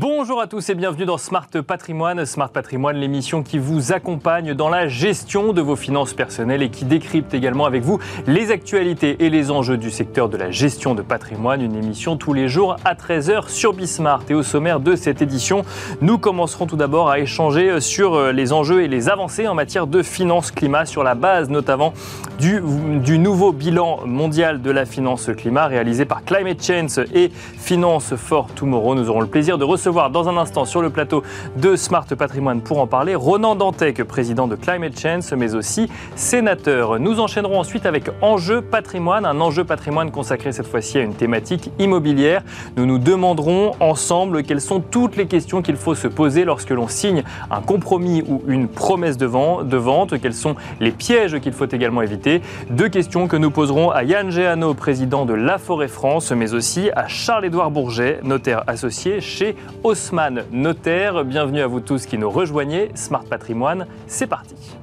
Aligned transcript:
Bonjour 0.00 0.40
à 0.40 0.46
tous 0.46 0.70
et 0.70 0.76
bienvenue 0.76 1.06
dans 1.06 1.18
Smart 1.18 1.48
Patrimoine. 1.66 2.24
Smart 2.24 2.50
Patrimoine, 2.50 2.98
l'émission 2.98 3.42
qui 3.42 3.58
vous 3.58 3.92
accompagne 3.92 4.54
dans 4.54 4.68
la 4.68 4.86
gestion 4.86 5.52
de 5.52 5.60
vos 5.60 5.74
finances 5.74 6.14
personnelles 6.14 6.62
et 6.62 6.68
qui 6.68 6.84
décrypte 6.84 7.34
également 7.34 7.66
avec 7.66 7.82
vous 7.82 7.98
les 8.28 8.52
actualités 8.52 9.16
et 9.24 9.28
les 9.28 9.50
enjeux 9.50 9.76
du 9.76 9.90
secteur 9.90 10.28
de 10.28 10.36
la 10.36 10.52
gestion 10.52 10.94
de 10.94 11.02
patrimoine. 11.02 11.62
Une 11.62 11.74
émission 11.74 12.16
tous 12.16 12.32
les 12.32 12.46
jours 12.46 12.76
à 12.84 12.94
13h 12.94 13.48
sur 13.48 13.72
Bismart. 13.72 14.22
Et 14.28 14.34
au 14.34 14.44
sommaire 14.44 14.78
de 14.78 14.94
cette 14.94 15.20
édition, 15.20 15.64
nous 16.00 16.16
commencerons 16.16 16.68
tout 16.68 16.76
d'abord 16.76 17.10
à 17.10 17.18
échanger 17.18 17.80
sur 17.80 18.30
les 18.30 18.52
enjeux 18.52 18.84
et 18.84 18.88
les 18.88 19.08
avancées 19.08 19.48
en 19.48 19.54
matière 19.54 19.88
de 19.88 20.04
finances 20.04 20.52
climat 20.52 20.86
sur 20.86 21.02
la 21.02 21.16
base 21.16 21.50
notamment 21.50 21.92
du, 22.38 22.62
du 23.02 23.18
nouveau 23.18 23.50
bilan 23.50 24.06
mondial 24.06 24.62
de 24.62 24.70
la 24.70 24.86
finance 24.86 25.28
climat 25.36 25.66
réalisé 25.66 26.04
par 26.04 26.22
Climate 26.24 26.64
Change 26.64 27.04
et 27.12 27.32
Finance 27.32 28.14
for 28.14 28.46
Tomorrow. 28.54 28.94
Nous 28.94 29.10
aurons 29.10 29.22
le 29.22 29.26
plaisir 29.26 29.58
de 29.58 29.64
recevoir 29.64 29.87
dans 29.88 30.28
un 30.28 30.36
instant 30.36 30.66
sur 30.66 30.82
le 30.82 30.90
plateau 30.90 31.22
de 31.56 31.74
Smart 31.74 32.04
Patrimoine 32.04 32.60
pour 32.60 32.78
en 32.78 32.86
parler 32.86 33.14
Ronan 33.14 33.54
Dantec, 33.54 34.02
président 34.04 34.46
de 34.46 34.54
Climate 34.54 34.98
Change, 34.98 35.32
mais 35.32 35.54
aussi 35.54 35.88
sénateur. 36.14 37.00
Nous 37.00 37.20
enchaînerons 37.20 37.58
ensuite 37.58 37.86
avec 37.86 38.10
Enjeu 38.20 38.60
Patrimoine, 38.60 39.24
un 39.24 39.40
enjeu 39.40 39.64
patrimoine 39.64 40.10
consacré 40.10 40.52
cette 40.52 40.66
fois-ci 40.66 40.98
à 40.98 41.00
une 41.00 41.14
thématique 41.14 41.70
immobilière. 41.78 42.42
Nous 42.76 42.84
nous 42.84 42.98
demanderons 42.98 43.72
ensemble 43.80 44.42
quelles 44.42 44.60
sont 44.60 44.80
toutes 44.80 45.16
les 45.16 45.26
questions 45.26 45.62
qu'il 45.62 45.76
faut 45.76 45.94
se 45.94 46.08
poser 46.08 46.44
lorsque 46.44 46.70
l'on 46.70 46.88
signe 46.88 47.22
un 47.50 47.60
compromis 47.62 48.22
ou 48.28 48.42
une 48.46 48.68
promesse 48.68 49.16
de 49.16 49.26
vente, 49.26 49.68
de 49.68 49.76
vente 49.76 50.20
quels 50.20 50.34
sont 50.34 50.54
les 50.80 50.90
pièges 50.90 51.40
qu'il 51.40 51.52
faut 51.52 51.66
également 51.66 52.02
éviter? 52.02 52.42
Deux 52.68 52.88
questions 52.88 53.26
que 53.26 53.36
nous 53.36 53.50
poserons 53.50 53.90
à 53.90 54.04
Yann 54.04 54.30
Géano, 54.30 54.74
président 54.74 55.24
de 55.24 55.34
La 55.34 55.56
Forêt 55.56 55.88
France, 55.88 56.30
mais 56.32 56.52
aussi 56.52 56.90
à 56.94 57.08
Charles-Édouard 57.08 57.70
Bourget, 57.70 58.20
notaire 58.22 58.64
associé 58.66 59.20
chez 59.20 59.56
Haussmann 59.84 60.44
Notaire. 60.50 61.24
Bienvenue 61.24 61.60
à 61.60 61.66
vous 61.66 61.80
tous 61.80 62.06
qui 62.06 62.18
nous 62.18 62.30
rejoignez. 62.30 62.90
Smart 62.94 63.24
Patrimoine, 63.24 63.86
c'est 64.06 64.26
parti. 64.26 64.77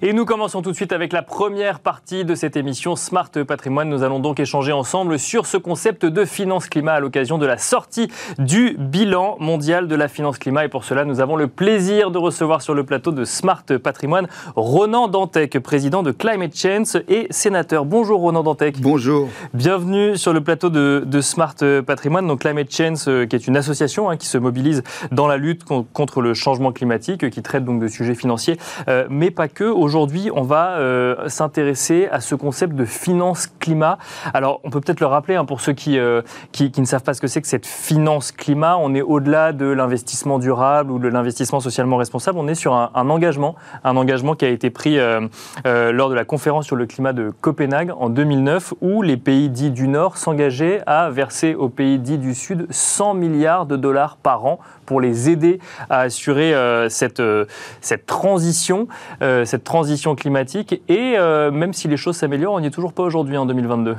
Et 0.00 0.12
nous 0.12 0.24
commençons 0.24 0.62
tout 0.62 0.70
de 0.70 0.76
suite 0.76 0.92
avec 0.92 1.12
la 1.12 1.22
première 1.22 1.80
partie 1.80 2.24
de 2.24 2.36
cette 2.36 2.56
émission 2.56 2.94
Smart 2.94 3.30
Patrimoine. 3.30 3.88
Nous 3.88 4.04
allons 4.04 4.20
donc 4.20 4.38
échanger 4.38 4.70
ensemble 4.70 5.18
sur 5.18 5.44
ce 5.44 5.56
concept 5.56 6.06
de 6.06 6.24
finance 6.24 6.68
climat 6.68 6.92
à 6.92 7.00
l'occasion 7.00 7.36
de 7.36 7.46
la 7.46 7.58
sortie 7.58 8.08
du 8.38 8.76
bilan 8.78 9.36
mondial 9.40 9.88
de 9.88 9.96
la 9.96 10.06
finance 10.06 10.38
climat. 10.38 10.64
Et 10.64 10.68
pour 10.68 10.84
cela, 10.84 11.04
nous 11.04 11.20
avons 11.20 11.34
le 11.34 11.48
plaisir 11.48 12.12
de 12.12 12.18
recevoir 12.18 12.62
sur 12.62 12.74
le 12.74 12.84
plateau 12.84 13.10
de 13.10 13.24
Smart 13.24 13.64
Patrimoine 13.82 14.28
Ronan 14.54 15.08
Dantec, 15.08 15.58
président 15.58 16.04
de 16.04 16.12
Climate 16.12 16.56
Change 16.56 17.02
et 17.08 17.26
sénateur. 17.30 17.84
Bonjour 17.84 18.20
Ronan 18.20 18.44
Dantec. 18.44 18.80
Bonjour. 18.80 19.28
Bienvenue 19.52 20.16
sur 20.16 20.32
le 20.32 20.40
plateau 20.40 20.70
de, 20.70 21.02
de 21.04 21.20
Smart 21.20 21.56
Patrimoine. 21.84 22.28
Donc 22.28 22.42
Climate 22.42 22.70
Change, 22.72 23.08
euh, 23.08 23.26
qui 23.26 23.34
est 23.34 23.48
une 23.48 23.56
association 23.56 24.08
hein, 24.08 24.16
qui 24.16 24.28
se 24.28 24.38
mobilise 24.38 24.84
dans 25.10 25.26
la 25.26 25.38
lutte 25.38 25.64
contre 25.64 26.20
le 26.20 26.34
changement 26.34 26.70
climatique, 26.70 27.30
qui 27.30 27.42
traite 27.42 27.64
donc 27.64 27.80
de 27.80 27.88
sujets 27.88 28.14
financiers, 28.14 28.58
euh, 28.86 29.04
mais 29.10 29.32
pas 29.32 29.48
que. 29.48 29.87
Aujourd'hui, 29.88 30.30
on 30.34 30.42
va 30.42 30.72
euh, 30.72 31.30
s'intéresser 31.30 32.08
à 32.12 32.20
ce 32.20 32.34
concept 32.34 32.74
de 32.74 32.84
finance 32.84 33.46
climat. 33.46 33.96
Alors, 34.34 34.60
on 34.62 34.68
peut 34.68 34.82
peut-être 34.82 35.00
le 35.00 35.06
rappeler 35.06 35.36
hein, 35.36 35.46
pour 35.46 35.62
ceux 35.62 35.72
qui, 35.72 35.98
euh, 35.98 36.20
qui, 36.52 36.70
qui, 36.70 36.82
ne 36.82 36.86
savent 36.86 37.02
pas 37.02 37.14
ce 37.14 37.22
que 37.22 37.26
c'est 37.26 37.40
que 37.40 37.48
cette 37.48 37.64
finance 37.64 38.30
climat. 38.30 38.76
On 38.76 38.94
est 38.94 39.00
au-delà 39.00 39.54
de 39.54 39.64
l'investissement 39.64 40.38
durable 40.38 40.90
ou 40.90 40.98
de 40.98 41.08
l'investissement 41.08 41.60
socialement 41.60 41.96
responsable. 41.96 42.38
On 42.38 42.48
est 42.48 42.54
sur 42.54 42.74
un, 42.74 42.90
un, 42.94 43.08
engagement, 43.08 43.54
un 43.82 43.96
engagement 43.96 44.34
qui 44.34 44.44
a 44.44 44.50
été 44.50 44.68
pris 44.68 44.98
euh, 44.98 45.26
lors 45.64 46.10
de 46.10 46.14
la 46.14 46.26
conférence 46.26 46.66
sur 46.66 46.76
le 46.76 46.84
climat 46.84 47.14
de 47.14 47.32
Copenhague 47.40 47.90
en 47.96 48.10
2009, 48.10 48.74
où 48.82 49.00
les 49.00 49.16
pays 49.16 49.48
dits 49.48 49.70
du 49.70 49.88
Nord 49.88 50.18
s'engageaient 50.18 50.82
à 50.86 51.08
verser 51.08 51.54
aux 51.54 51.70
pays 51.70 51.98
dits 51.98 52.18
du 52.18 52.34
Sud 52.34 52.66
100 52.68 53.14
milliards 53.14 53.64
de 53.64 53.76
dollars 53.76 54.18
par 54.18 54.44
an 54.44 54.58
pour 54.84 55.00
les 55.00 55.30
aider 55.30 55.60
à 55.88 56.00
assurer 56.00 56.54
cette, 56.90 57.22
cette 57.80 58.04
transition, 58.04 58.88
cette 59.20 59.64
transition 59.64 59.77
climatique. 60.16 60.80
Et 60.88 61.14
euh, 61.16 61.50
même 61.50 61.72
si 61.72 61.88
les 61.88 61.96
choses 61.96 62.16
s'améliorent, 62.16 62.54
on 62.54 62.60
n'y 62.60 62.66
est 62.66 62.70
toujours 62.70 62.92
pas 62.92 63.02
aujourd'hui 63.02 63.36
en 63.36 63.46
2022. 63.46 63.96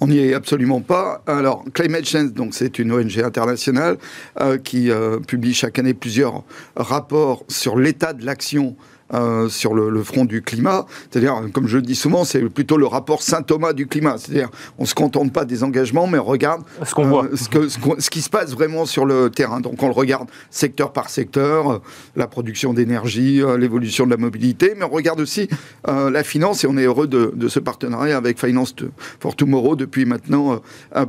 On 0.00 0.08
n'y 0.08 0.18
est 0.18 0.34
absolument 0.34 0.80
pas. 0.80 1.22
Alors, 1.26 1.64
Climate 1.72 2.04
Change, 2.04 2.32
donc 2.32 2.54
c'est 2.54 2.78
une 2.78 2.92
ONG 2.92 3.18
internationale 3.20 3.96
euh, 4.40 4.58
qui 4.58 4.90
euh, 4.90 5.20
publie 5.20 5.54
chaque 5.54 5.78
année 5.78 5.94
plusieurs 5.94 6.42
rapports 6.76 7.44
sur 7.48 7.76
l'état 7.78 8.12
de 8.12 8.24
l'action 8.26 8.76
euh, 9.14 9.48
sur 9.48 9.74
le, 9.74 9.90
le, 9.90 10.02
front 10.02 10.24
du 10.24 10.42
climat. 10.42 10.86
C'est-à-dire, 11.10 11.40
comme 11.52 11.66
je 11.66 11.76
le 11.76 11.82
dis 11.82 11.94
souvent, 11.94 12.24
c'est 12.24 12.40
plutôt 12.48 12.76
le 12.76 12.86
rapport 12.86 13.22
Saint-Thomas 13.22 13.72
du 13.72 13.86
climat. 13.86 14.16
C'est-à-dire, 14.18 14.50
on 14.78 14.82
ne 14.82 14.88
se 14.88 14.94
contente 14.94 15.32
pas 15.32 15.44
des 15.44 15.64
engagements, 15.64 16.06
mais 16.06 16.18
on 16.18 16.24
regarde 16.24 16.62
ce, 16.84 16.94
qu'on 16.94 17.06
voit. 17.06 17.28
ce, 17.34 17.48
que, 17.48 17.68
ce, 17.68 17.78
ce, 17.98 18.10
qui 18.10 18.20
se 18.20 18.30
passe 18.30 18.52
vraiment 18.52 18.86
sur 18.86 19.06
le 19.06 19.30
terrain. 19.30 19.60
Donc, 19.60 19.82
on 19.82 19.86
le 19.86 19.92
regarde 19.92 20.28
secteur 20.50 20.92
par 20.92 21.10
secteur, 21.10 21.70
euh, 21.70 21.78
la 22.16 22.26
production 22.26 22.74
d'énergie, 22.74 23.42
euh, 23.42 23.56
l'évolution 23.56 24.06
de 24.06 24.10
la 24.10 24.16
mobilité, 24.16 24.74
mais 24.76 24.84
on 24.84 24.88
regarde 24.88 25.20
aussi 25.20 25.48
euh, 25.88 26.10
la 26.10 26.24
finance 26.24 26.64
et 26.64 26.66
on 26.66 26.76
est 26.76 26.84
heureux 26.84 27.06
de, 27.06 27.32
de, 27.34 27.48
ce 27.48 27.60
partenariat 27.60 28.16
avec 28.16 28.38
Finance 28.38 28.74
for 29.20 29.36
Tomorrow 29.36 29.76
depuis 29.76 30.04
maintenant 30.04 30.60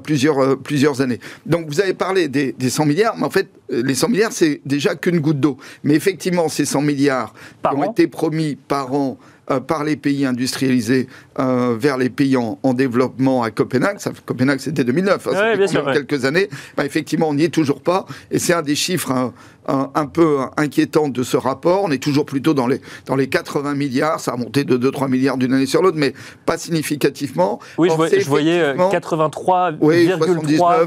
plusieurs, 0.04 0.58
plusieurs 0.60 1.02
années. 1.02 1.20
Donc, 1.46 1.68
vous 1.68 1.82
avez 1.82 1.94
parlé 1.94 2.28
des, 2.28 2.52
des 2.54 2.70
100 2.70 2.86
milliards, 2.86 3.16
mais 3.18 3.26
en 3.26 3.30
fait, 3.30 3.50
les 3.70 3.96
100 3.96 4.10
milliards, 4.10 4.32
c'est 4.32 4.62
déjà 4.66 4.96
qu'une 4.96 5.20
goutte 5.20 5.40
d'eau. 5.40 5.58
Mais 5.84 5.96
effectivement, 5.96 6.50
ces 6.50 6.66
100 6.66 6.82
milliards 6.82 7.34
par 7.62 7.76
promis 8.04 8.56
par 8.56 8.94
an 8.94 9.18
euh, 9.52 9.60
par 9.60 9.84
les 9.84 9.96
pays 9.96 10.26
industrialisés 10.26 11.08
euh, 11.38 11.76
vers 11.78 12.00
les 12.00 12.10
pays 12.10 12.36
en, 12.36 12.58
en, 12.64 12.74
développement 12.74 13.44
à 13.44 13.52
Copenhague. 13.52 14.00
Ça, 14.00 14.12
Copenhague, 14.26 14.58
c'était 14.58 14.84
2009, 14.84 15.28
hein, 15.28 15.30
ouais, 15.30 15.36
ça 15.36 15.56
fait 15.56 15.68
sûr, 15.68 15.86
quelques 15.94 16.24
ouais. 16.24 16.26
années? 16.26 16.50
Bah, 16.76 16.84
effectivement, 16.84 17.30
on 17.30 17.36
n'y 17.36 17.44
est 17.44 17.54
toujours 17.54 17.82
pas. 17.82 18.08
Et 18.32 18.40
c'est 18.40 18.54
un 18.54 18.64
des 18.64 18.74
chiffres 18.74 19.12
un, 19.12 19.34
un, 19.68 19.92
un, 19.94 20.08
peu 20.08 20.40
inquiétants 20.58 21.10
de 21.10 21.22
ce 21.22 21.38
rapport. 21.38 21.84
On 21.84 21.92
est 21.92 22.02
toujours 22.02 22.26
plutôt 22.26 22.56
dans 22.56 22.66
les, 22.66 22.82
dans 23.06 23.16
les 23.16 23.28
80 23.28 23.76
milliards. 23.76 24.20
Ça 24.20 24.32
a 24.32 24.36
monté 24.36 24.64
de 24.64 24.80
2-3 24.80 25.12
milliards 25.12 25.38
d'une 25.38 25.54
année 25.54 25.68
sur 25.68 25.84
l'autre, 25.84 25.98
mais 26.00 26.16
pas 26.48 26.58
significativement. 26.58 27.60
Oui, 27.78 27.90
Or, 27.90 27.94
je, 27.94 27.98
voyais, 27.98 28.20
je 28.22 28.28
voyais 28.28 28.74
83,3 28.74 29.76
oui, 29.80 30.10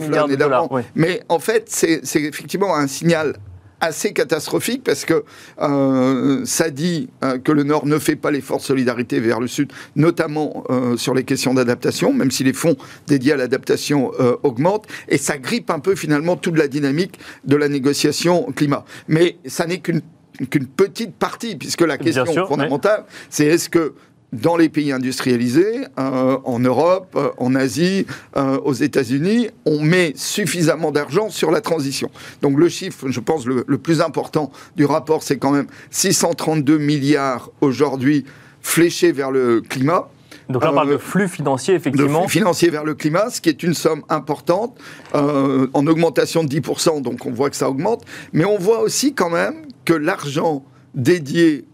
milliards 0.01 0.27
de 0.27 0.35
dollars. 0.35 0.73
Oui. 0.73 0.83
Mais 0.97 1.23
en 1.29 1.39
fait, 1.39 1.67
c'est 1.69 2.03
effectivement 2.17 2.75
un 2.75 2.89
signal 2.89 3.37
assez 3.81 4.13
catastrophique 4.13 4.83
parce 4.85 5.05
que 5.05 5.25
euh, 5.61 6.45
ça 6.45 6.71
dit 6.71 7.09
euh, 7.23 7.39
que 7.39 7.53
le 7.53 7.63
Nord 7.63 7.87
ne 7.87 7.99
fait 7.99 8.17
pas 8.17 8.31
l'effort 8.31 8.59
de 8.59 8.63
solidarité 8.63 9.21
vers 9.21 9.41
le 9.41 9.47
Sud, 9.47 9.73
notamment 9.97 10.65
euh, 10.71 10.97
sur 10.97 11.15
les 11.15 11.25
questions 11.25 11.55
d'adaptation, 11.55 12.13
même 12.13 12.31
si 12.31 12.45
les 12.45 12.53
fonds 12.53 12.77
dédiés 13.07 13.33
à 13.33 13.37
l'adaptation 13.37 14.13
euh, 14.21 14.37
augmentent, 14.43 14.87
et 15.09 15.19
ça 15.19 15.39
grippe 15.39 15.71
un 15.71 15.79
peu 15.79 15.95
finalement 15.95 16.37
toute 16.37 16.57
la 16.57 16.69
dynamique 16.69 17.19
de 17.45 17.57
la 17.57 17.69
négociation 17.69 18.51
climat. 18.53 18.85
Mais 19.07 19.39
ça 19.47 19.67
n'est 19.67 19.79
qu'une 19.79 20.03
qu'une 20.51 20.67
petite 20.67 21.17
partie, 21.17 21.57
puisque 21.57 21.81
la 21.81 21.99
question 21.99 22.25
sûr, 22.25 22.47
fondamentale, 22.47 23.05
oui. 23.09 23.15
c'est 23.29 23.47
est-ce 23.47 23.69
que 23.69 23.95
dans 24.33 24.57
les 24.57 24.69
pays 24.69 24.93
industrialisés, 24.93 25.87
euh, 25.99 26.39
en 26.45 26.59
Europe, 26.59 27.15
euh, 27.17 27.31
en 27.39 27.55
Asie, 27.55 28.07
euh, 28.37 28.59
aux 28.59 28.75
États-Unis, 28.75 29.49
on 29.65 29.81
met 29.81 30.13
suffisamment 30.17 30.91
d'argent 30.91 31.31
sur 31.31 31.51
la 31.51 31.61
transition. 31.61 32.11
Donc 32.43 32.59
le 32.59 32.69
chiffre, 32.69 33.09
je 33.09 33.21
pense, 33.21 33.47
le, 33.47 33.65
le 33.67 33.79
plus 33.79 34.01
important 34.01 34.53
du 34.77 34.85
rapport, 34.85 35.23
c'est 35.23 35.39
quand 35.39 35.51
même 35.51 35.67
632 35.91 36.79
milliards 36.79 37.51
aujourd'hui 37.61 38.25
fléchés 38.61 39.13
vers 39.13 39.31
le 39.31 39.63
climat. 39.63 40.09
Donc 40.49 40.65
là, 40.65 40.73
on 40.73 40.75
parle 40.75 40.89
euh, 40.91 40.93
de 40.95 40.99
flux 40.99 41.29
financiers, 41.29 41.75
effectivement. 41.75 42.23
De 42.23 42.29
flux 42.29 42.41
financiers 42.41 42.71
vers 42.71 42.85
le 42.85 42.95
climat, 42.95 43.31
ce 43.31 43.41
qui 43.41 43.49
est 43.49 43.63
une 43.63 43.75
somme 43.75 44.03
importante, 44.09 44.79
euh, 45.15 45.69
en 45.75 45.87
augmentation 45.87 46.43
de 46.43 46.49
10%, 46.49 47.03
donc 47.03 47.27
on 47.27 47.33
voit 47.33 47.51
que 47.51 47.57
ça 47.57 47.69
augmente. 47.69 48.05
Mais 48.33 48.45
on 48.45 48.59
voit 48.59 48.81
aussi 48.81 49.15
quand 49.15 49.31
même 49.31 49.67
que 49.85 49.93
l'argent 49.93 50.65
dédié 50.95 51.67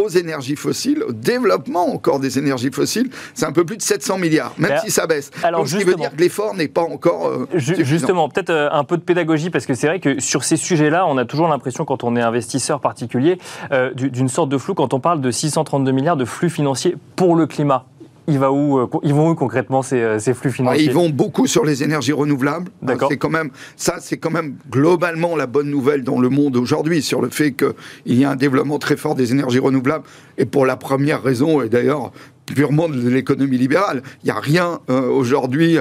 aux 0.00 0.08
énergies 0.08 0.56
fossiles, 0.56 1.02
au 1.02 1.12
développement 1.12 1.92
encore 1.92 2.18
des 2.20 2.38
énergies 2.38 2.70
fossiles, 2.70 3.10
c'est 3.34 3.46
un 3.46 3.52
peu 3.52 3.64
plus 3.64 3.76
de 3.76 3.82
700 3.82 4.18
milliards, 4.18 4.52
même 4.58 4.72
alors, 4.72 4.84
si 4.84 4.90
ça 4.90 5.06
baisse. 5.06 5.30
Alors 5.42 5.60
Donc, 5.60 5.68
ce 5.68 5.76
qui 5.76 5.84
veut 5.84 5.94
dire 5.94 6.10
que 6.10 6.20
l'effort 6.20 6.54
n'est 6.54 6.68
pas 6.68 6.82
encore. 6.82 7.28
Euh, 7.28 7.48
justement, 7.54 8.28
peut-être 8.28 8.50
euh, 8.50 8.68
un 8.72 8.84
peu 8.84 8.96
de 8.96 9.02
pédagogie, 9.02 9.50
parce 9.50 9.66
que 9.66 9.74
c'est 9.74 9.86
vrai 9.86 10.00
que 10.00 10.20
sur 10.20 10.44
ces 10.44 10.56
sujets-là, 10.56 11.06
on 11.06 11.16
a 11.16 11.24
toujours 11.24 11.48
l'impression, 11.48 11.84
quand 11.84 12.04
on 12.04 12.16
est 12.16 12.22
investisseur 12.22 12.80
particulier, 12.80 13.38
euh, 13.72 13.92
d'une 13.94 14.28
sorte 14.28 14.48
de 14.48 14.58
flou 14.58 14.74
quand 14.74 14.94
on 14.94 15.00
parle 15.00 15.20
de 15.20 15.30
632 15.30 15.92
milliards 15.92 16.16
de 16.16 16.24
flux 16.24 16.50
financiers 16.50 16.96
pour 17.16 17.36
le 17.36 17.46
climat 17.46 17.86
il 18.26 18.38
va 18.38 18.52
où, 18.52 18.78
euh, 18.78 18.86
ils 19.02 19.12
vont 19.12 19.30
où 19.30 19.34
concrètement 19.34 19.82
ces, 19.82 20.00
euh, 20.00 20.18
ces 20.18 20.34
flux 20.34 20.50
financiers 20.50 20.84
Ils 20.84 20.92
vont 20.92 21.10
beaucoup 21.10 21.46
sur 21.46 21.64
les 21.64 21.82
énergies 21.82 22.12
renouvelables. 22.12 22.70
D'accord. 22.82 23.08
C'est 23.10 23.18
quand 23.18 23.30
même 23.30 23.50
ça, 23.76 23.96
c'est 24.00 24.16
quand 24.16 24.30
même 24.30 24.56
globalement 24.70 25.36
la 25.36 25.46
bonne 25.46 25.70
nouvelle 25.70 26.04
dans 26.04 26.18
le 26.18 26.30
monde 26.30 26.56
aujourd'hui 26.56 27.02
sur 27.02 27.20
le 27.20 27.28
fait 27.28 27.52
qu'il 27.52 28.18
y 28.18 28.24
a 28.24 28.30
un 28.30 28.36
développement 28.36 28.78
très 28.78 28.96
fort 28.96 29.14
des 29.14 29.32
énergies 29.32 29.58
renouvelables. 29.58 30.04
Et 30.38 30.46
pour 30.46 30.64
la 30.64 30.76
première 30.76 31.22
raison, 31.22 31.60
et 31.62 31.68
d'ailleurs 31.68 32.12
purement 32.46 32.88
de 32.88 33.08
l'économie 33.08 33.58
libérale, 33.58 34.02
il 34.22 34.26
n'y 34.26 34.30
a 34.30 34.40
rien 34.40 34.80
euh, 34.90 35.08
aujourd'hui. 35.08 35.78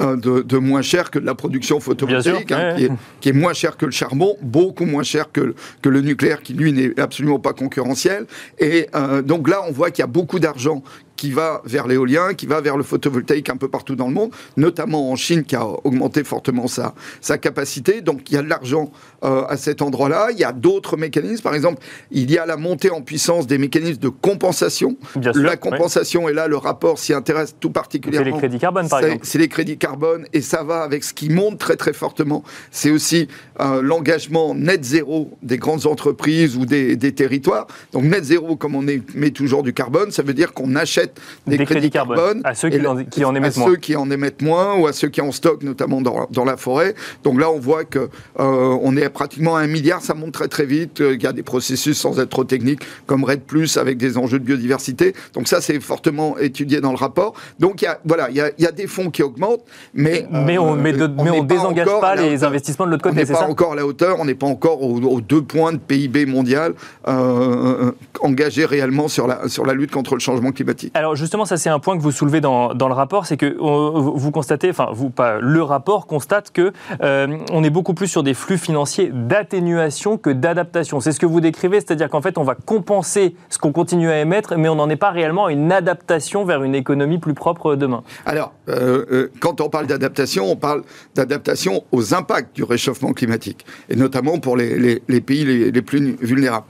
De, 0.00 0.40
de, 0.40 0.56
moins 0.56 0.80
cher 0.80 1.10
que 1.10 1.18
de 1.18 1.26
la 1.26 1.34
production 1.34 1.78
photovoltaïque, 1.78 2.50
hein, 2.52 2.70
ouais. 2.70 2.76
qui, 2.78 2.84
est, 2.86 2.90
qui, 3.20 3.28
est, 3.28 3.32
moins 3.34 3.52
cher 3.52 3.76
que 3.76 3.84
le 3.84 3.90
charbon, 3.90 4.34
beaucoup 4.40 4.86
moins 4.86 5.02
cher 5.02 5.30
que, 5.30 5.54
que 5.82 5.90
le 5.90 6.00
nucléaire, 6.00 6.40
qui 6.40 6.54
lui 6.54 6.72
n'est 6.72 6.98
absolument 6.98 7.38
pas 7.38 7.52
concurrentiel. 7.52 8.24
Et 8.58 8.86
euh, 8.94 9.20
donc 9.20 9.46
là, 9.46 9.60
on 9.68 9.72
voit 9.72 9.90
qu'il 9.90 10.02
y 10.02 10.04
a 10.04 10.06
beaucoup 10.06 10.38
d'argent 10.38 10.82
qui 11.20 11.32
va 11.32 11.60
vers 11.66 11.86
l'éolien, 11.86 12.32
qui 12.32 12.46
va 12.46 12.62
vers 12.62 12.78
le 12.78 12.82
photovoltaïque 12.82 13.50
un 13.50 13.58
peu 13.58 13.68
partout 13.68 13.94
dans 13.94 14.08
le 14.08 14.14
monde, 14.14 14.30
notamment 14.56 15.12
en 15.12 15.16
Chine 15.16 15.44
qui 15.44 15.54
a 15.54 15.66
augmenté 15.84 16.24
fortement 16.24 16.66
sa, 16.66 16.94
sa 17.20 17.36
capacité. 17.36 18.00
Donc 18.00 18.30
il 18.30 18.36
y 18.36 18.38
a 18.38 18.42
de 18.42 18.48
l'argent 18.48 18.90
euh, 19.22 19.44
à 19.46 19.58
cet 19.58 19.82
endroit-là. 19.82 20.28
Il 20.32 20.38
y 20.38 20.44
a 20.44 20.52
d'autres 20.52 20.96
mécanismes. 20.96 21.42
Par 21.42 21.54
exemple, 21.54 21.82
il 22.10 22.30
y 22.30 22.38
a 22.38 22.46
la 22.46 22.56
montée 22.56 22.90
en 22.90 23.02
puissance 23.02 23.46
des 23.46 23.58
mécanismes 23.58 24.00
de 24.00 24.08
compensation. 24.08 24.96
la 25.34 25.58
compensation, 25.58 26.26
et 26.26 26.32
là, 26.32 26.48
le 26.48 26.56
rapport 26.56 26.98
s'y 26.98 27.12
intéresse 27.12 27.54
tout 27.60 27.68
particulièrement. 27.68 28.24
C'est 28.24 28.32
les 28.32 28.38
crédits 28.38 28.58
carbone, 28.58 28.88
par 28.88 29.00
exemple. 29.00 29.20
C'est 29.26 29.38
les 29.38 29.48
crédits 29.48 29.76
carbone, 29.76 30.26
et 30.32 30.40
ça 30.40 30.62
va 30.62 30.80
avec 30.80 31.04
ce 31.04 31.12
qui 31.12 31.28
monte 31.28 31.58
très 31.58 31.76
très 31.76 31.92
fortement. 31.92 32.42
C'est 32.70 32.90
aussi 32.90 33.28
euh, 33.60 33.82
l'engagement 33.82 34.54
net 34.54 34.82
zéro 34.84 35.36
des 35.42 35.58
grandes 35.58 35.84
entreprises 35.84 36.56
ou 36.56 36.64
des, 36.64 36.96
territoires. 37.12 37.66
Donc 37.92 38.04
net 38.04 38.24
zéro, 38.24 38.56
comme 38.56 38.74
on 38.74 38.80
met 38.82 39.30
toujours 39.32 39.62
du 39.62 39.74
carbone, 39.74 40.10
ça 40.12 40.22
veut 40.22 40.32
dire 40.32 40.54
qu'on 40.54 40.76
achète 40.76 41.09
des, 41.46 41.64
crédits, 41.64 41.90
carbone, 41.90 42.40
à 42.44 42.54
ceux 42.54 42.68
qui, 42.68 42.86
en, 42.86 43.04
qui 43.04 43.24
en 43.24 43.34
émettent 43.34 43.58
à 43.58 43.64
ceux 43.64 43.76
qui 43.76 43.96
en 43.96 44.10
émettent 44.10 44.42
moins 44.42 44.76
ou 44.76 44.86
à 44.86 44.92
ceux 44.92 45.08
qui 45.08 45.20
en 45.20 45.32
stockent, 45.32 45.62
notamment 45.62 46.00
dans, 46.00 46.26
dans 46.30 46.44
la 46.44 46.56
forêt. 46.56 46.94
Donc 47.24 47.40
là, 47.40 47.50
on 47.50 47.58
voit 47.58 47.84
que 47.84 47.98
euh, 47.98 48.08
on 48.38 48.96
est 48.96 49.08
pratiquement 49.08 49.56
à 49.56 49.60
un 49.60 49.66
milliard, 49.66 50.02
ça 50.02 50.14
monte 50.14 50.32
très 50.32 50.48
très 50.48 50.66
vite. 50.66 51.00
Il 51.00 51.22
y 51.22 51.26
a 51.26 51.32
des 51.32 51.42
processus 51.42 51.98
sans 51.98 52.18
être 52.20 52.30
trop 52.30 52.44
techniques, 52.44 52.82
comme 53.06 53.24
RED 53.24 53.42
Plus 53.42 53.76
avec 53.76 53.96
des 53.96 54.18
enjeux 54.18 54.38
de 54.38 54.44
biodiversité. 54.44 55.14
Donc 55.34 55.48
ça, 55.48 55.60
c'est 55.60 55.80
fortement 55.80 56.38
étudié 56.38 56.80
dans 56.80 56.90
le 56.90 56.96
rapport. 56.96 57.34
Donc 57.58 57.82
il 57.82 57.86
y 57.86 57.88
a, 57.88 57.98
voilà, 58.04 58.30
il 58.30 58.36
y 58.36 58.40
a, 58.40 58.50
il 58.58 58.64
y 58.64 58.66
a 58.66 58.72
des 58.72 58.86
fonds 58.86 59.10
qui 59.10 59.22
augmentent, 59.22 59.64
mais 59.94 60.26
mais 60.30 60.58
on, 60.58 60.74
mais, 60.74 60.94
on, 60.98 61.44
désengage 61.44 61.86
pas, 62.00 62.14
les 62.14 62.44
investissements 62.44 62.86
de 62.86 62.92
l'autre 62.92 63.02
côté. 63.02 63.22
On 63.22 63.32
n'est 63.32 63.38
pas 63.38 63.48
encore 63.48 63.72
à 63.72 63.76
la 63.76 63.86
hauteur, 63.86 64.16
on 64.20 64.24
n'est 64.24 64.34
pas 64.34 64.46
encore 64.46 64.82
aux, 64.82 65.20
deux 65.20 65.42
points 65.42 65.72
de 65.72 65.78
PIB 65.78 66.26
mondial 66.26 66.74
euh, 67.08 67.92
engagés 68.20 68.64
réellement 68.64 69.08
sur 69.08 69.26
la 69.26 69.48
sur 69.48 69.64
la 69.66 69.74
lutte 69.74 69.90
contre 69.90 70.14
le 70.14 70.20
changement 70.20 70.52
climatique. 70.52 70.92
Alors 71.00 71.16
justement, 71.16 71.46
ça 71.46 71.56
c'est 71.56 71.70
un 71.70 71.78
point 71.78 71.96
que 71.96 72.02
vous 72.02 72.10
soulevez 72.10 72.42
dans, 72.42 72.74
dans 72.74 72.86
le 72.86 72.92
rapport, 72.92 73.24
c'est 73.24 73.38
que 73.38 73.46
euh, 73.46 73.90
vous 73.98 74.30
constatez, 74.30 74.68
enfin 74.68 74.88
vous 74.92 75.08
pas, 75.08 75.38
le 75.40 75.62
rapport 75.62 76.06
constate 76.06 76.50
que 76.50 76.74
euh, 77.02 77.38
on 77.50 77.64
est 77.64 77.70
beaucoup 77.70 77.94
plus 77.94 78.06
sur 78.06 78.22
des 78.22 78.34
flux 78.34 78.58
financiers 78.58 79.10
d'atténuation 79.10 80.18
que 80.18 80.28
d'adaptation. 80.28 81.00
C'est 81.00 81.12
ce 81.12 81.18
que 81.18 81.24
vous 81.24 81.40
décrivez, 81.40 81.80
c'est-à-dire 81.80 82.10
qu'en 82.10 82.20
fait, 82.20 82.36
on 82.36 82.42
va 82.42 82.54
compenser 82.54 83.34
ce 83.48 83.56
qu'on 83.56 83.72
continue 83.72 84.10
à 84.10 84.20
émettre, 84.20 84.58
mais 84.58 84.68
on 84.68 84.74
n'en 84.74 84.90
est 84.90 84.96
pas 84.96 85.08
réellement 85.08 85.46
à 85.46 85.52
une 85.52 85.72
adaptation 85.72 86.44
vers 86.44 86.62
une 86.62 86.74
économie 86.74 87.16
plus 87.16 87.32
propre 87.32 87.76
demain. 87.76 88.02
Alors, 88.26 88.52
euh, 88.68 89.28
quand 89.40 89.62
on 89.62 89.70
parle 89.70 89.86
d'adaptation, 89.86 90.52
on 90.52 90.56
parle 90.56 90.82
d'adaptation 91.14 91.82
aux 91.92 92.12
impacts 92.12 92.54
du 92.54 92.62
réchauffement 92.62 93.14
climatique, 93.14 93.64
et 93.88 93.96
notamment 93.96 94.38
pour 94.38 94.54
les, 94.54 95.00
pays 95.00 95.46
les, 95.46 95.70
les 95.70 95.82
plus 95.82 96.18
vulnérables. 96.20 96.66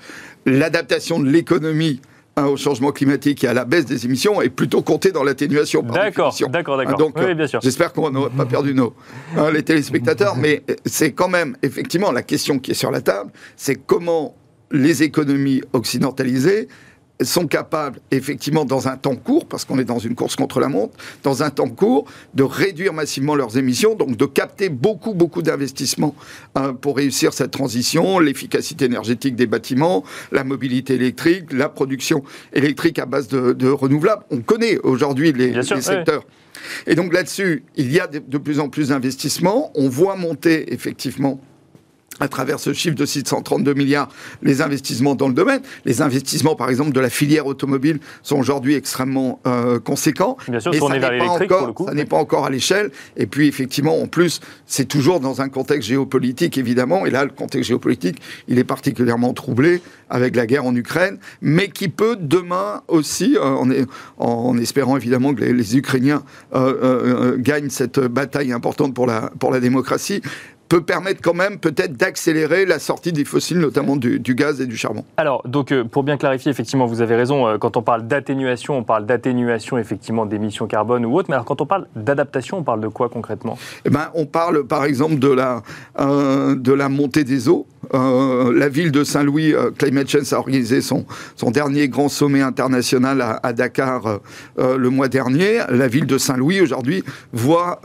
L'adaptation 0.46 1.18
de 1.18 1.28
l'économie 1.28 2.00
Hein, 2.40 2.46
au 2.46 2.56
changement 2.56 2.90
climatique 2.90 3.44
et 3.44 3.48
à 3.48 3.54
la 3.54 3.64
baisse 3.64 3.84
des 3.84 4.06
émissions 4.06 4.40
est 4.40 4.48
plutôt 4.48 4.80
compté 4.80 5.12
dans 5.12 5.22
l'atténuation. 5.22 5.82
D'accord, 5.82 6.34
d'accord, 6.48 6.78
d'accord. 6.78 6.96
donc, 6.96 7.14
j'espère 7.62 7.92
qu'on 7.92 8.10
n'aura 8.10 8.30
pas 8.30 8.46
perdu 8.46 8.72
nos, 8.72 8.94
hein, 9.36 9.50
les 9.50 9.62
téléspectateurs, 9.62 10.36
mais 10.36 10.62
c'est 10.86 11.12
quand 11.12 11.28
même, 11.28 11.56
effectivement, 11.62 12.12
la 12.12 12.22
question 12.22 12.58
qui 12.58 12.70
est 12.70 12.74
sur 12.74 12.90
la 12.90 13.02
table, 13.02 13.30
c'est 13.56 13.74
comment 13.74 14.34
les 14.70 15.02
économies 15.02 15.62
occidentalisées 15.72 16.68
sont 17.22 17.46
capables, 17.46 18.00
effectivement, 18.10 18.64
dans 18.64 18.88
un 18.88 18.96
temps 18.96 19.16
court, 19.16 19.46
parce 19.46 19.64
qu'on 19.64 19.78
est 19.78 19.84
dans 19.84 19.98
une 19.98 20.14
course 20.14 20.36
contre 20.36 20.60
la 20.60 20.68
montre, 20.68 20.96
dans 21.22 21.42
un 21.42 21.50
temps 21.50 21.68
court, 21.68 22.06
de 22.34 22.42
réduire 22.42 22.92
massivement 22.92 23.34
leurs 23.34 23.56
émissions, 23.56 23.94
donc 23.94 24.16
de 24.16 24.26
capter 24.26 24.68
beaucoup, 24.68 25.14
beaucoup 25.14 25.42
d'investissements 25.42 26.14
hein, 26.54 26.74
pour 26.74 26.96
réussir 26.96 27.32
cette 27.32 27.50
transition, 27.50 28.18
l'efficacité 28.18 28.86
énergétique 28.86 29.36
des 29.36 29.46
bâtiments, 29.46 30.04
la 30.32 30.44
mobilité 30.44 30.94
électrique, 30.94 31.52
la 31.52 31.68
production 31.68 32.22
électrique 32.52 32.98
à 32.98 33.06
base 33.06 33.28
de, 33.28 33.68
renouvelables. 33.70 34.24
On 34.30 34.40
connaît 34.40 34.78
aujourd'hui 34.78 35.32
les, 35.32 35.62
secteurs. 35.62 36.24
Et 36.86 36.94
donc 36.94 37.12
là-dessus, 37.12 37.64
il 37.76 37.92
y 37.92 38.00
a 38.00 38.06
de 38.06 38.38
plus 38.38 38.60
en 38.60 38.68
plus 38.68 38.88
d'investissements. 38.88 39.70
On 39.74 39.88
voit 39.88 40.16
monter 40.16 40.72
effectivement 40.72 41.40
à 42.20 42.28
travers 42.28 42.60
ce 42.60 42.72
chiffre 42.72 42.94
de 42.94 43.06
632 43.06 43.74
milliards, 43.74 44.08
les 44.42 44.62
investissements 44.62 45.14
dans 45.14 45.28
le 45.28 45.34
domaine. 45.34 45.60
Les 45.84 46.02
investissements, 46.02 46.54
par 46.54 46.70
exemple, 46.70 46.92
de 46.92 47.00
la 47.00 47.10
filière 47.10 47.46
automobile 47.46 47.98
sont 48.22 48.38
aujourd'hui 48.38 48.74
extrêmement 48.74 49.40
euh, 49.46 49.78
conséquents. 49.78 50.36
Bien 50.48 50.60
sûr, 50.60 50.72
coup. 51.74 51.86
Ça 51.86 51.94
n'est 51.94 52.04
pas 52.04 52.16
encore 52.16 52.44
à 52.44 52.50
l'échelle. 52.50 52.90
Et 53.16 53.26
puis, 53.26 53.48
effectivement, 53.48 54.00
en 54.00 54.06
plus, 54.06 54.40
c'est 54.66 54.86
toujours 54.86 55.20
dans 55.20 55.40
un 55.40 55.48
contexte 55.48 55.88
géopolitique, 55.88 56.58
évidemment. 56.58 57.06
Et 57.06 57.10
là, 57.10 57.24
le 57.24 57.30
contexte 57.30 57.68
géopolitique, 57.68 58.20
il 58.48 58.58
est 58.58 58.64
particulièrement 58.64 59.32
troublé 59.32 59.80
avec 60.10 60.36
la 60.36 60.46
guerre 60.46 60.66
en 60.66 60.74
Ukraine, 60.74 61.18
mais 61.40 61.68
qui 61.68 61.88
peut 61.88 62.16
demain 62.20 62.82
aussi, 62.88 63.36
euh, 63.36 63.42
en, 63.42 63.68
en, 64.18 64.58
espérant 64.58 64.96
évidemment 64.96 65.34
que 65.34 65.44
les, 65.44 65.76
Ukrainiens 65.76 66.22
euh, 66.54 66.74
euh, 66.82 67.36
gagnent 67.38 67.70
cette 67.70 68.00
bataille 68.00 68.52
importante 68.52 68.92
pour 68.92 69.06
la, 69.06 69.30
pour 69.38 69.52
la 69.52 69.60
démocratie, 69.60 70.20
peut 70.70 70.80
permettre 70.80 71.20
quand 71.20 71.34
même 71.34 71.58
peut-être 71.58 71.94
d'accélérer 71.94 72.64
la 72.64 72.78
sortie 72.78 73.12
des 73.12 73.24
fossiles, 73.24 73.58
notamment 73.58 73.96
du, 73.96 74.34
gaz 74.36 74.60
et 74.60 74.66
du 74.66 74.76
charbon. 74.76 75.04
Alors, 75.16 75.42
donc, 75.46 75.72
euh, 75.72 75.82
pour 75.82 76.04
bien 76.04 76.16
clarifier, 76.16 76.48
effectivement, 76.48 76.86
vous 76.86 77.02
avez 77.02 77.16
raison, 77.16 77.48
euh, 77.48 77.58
quand 77.58 77.76
on 77.76 77.82
parle 77.82 78.06
d'atténuation, 78.06 78.78
on 78.78 78.84
parle 78.84 79.04
d'atténuation, 79.04 79.78
effectivement, 79.78 80.26
d'émissions 80.26 80.68
carbone 80.68 81.04
ou 81.04 81.16
autre, 81.16 81.28
mais 81.28 81.34
alors 81.34 81.44
quand 81.44 81.60
on 81.60 81.66
parle 81.66 81.88
d'adaptation, 81.96 82.58
on 82.58 82.62
parle 82.62 82.80
de 82.80 82.86
quoi 82.86 83.08
concrètement? 83.08 83.58
Eh 83.84 83.90
ben, 83.90 84.10
On 84.14 84.26
parle, 84.26 84.64
par 84.64 84.84
exemple, 84.84 85.18
de 85.18 85.28
la, 85.28 85.62
euh, 85.98 86.54
de 86.54 86.72
la 86.72 86.88
montée 86.88 87.24
des 87.24 87.48
eaux. 87.48 87.66
La 87.92 88.68
ville 88.68 88.92
de 88.92 89.04
Saint-Louis, 89.04 89.54
Climate 89.78 90.08
Change, 90.08 90.32
a 90.32 90.38
organisé 90.38 90.80
son, 90.80 91.06
son 91.36 91.50
dernier 91.50 91.88
grand 91.88 92.08
sommet 92.08 92.40
international 92.40 93.20
à, 93.20 93.40
à 93.42 93.52
Dakar 93.52 94.20
le 94.58 94.88
mois 94.88 95.08
dernier. 95.08 95.60
La 95.68 95.88
ville 95.88 96.06
de 96.06 96.18
Saint-Louis, 96.18 96.60
aujourd'hui, 96.60 97.04
voit 97.32 97.80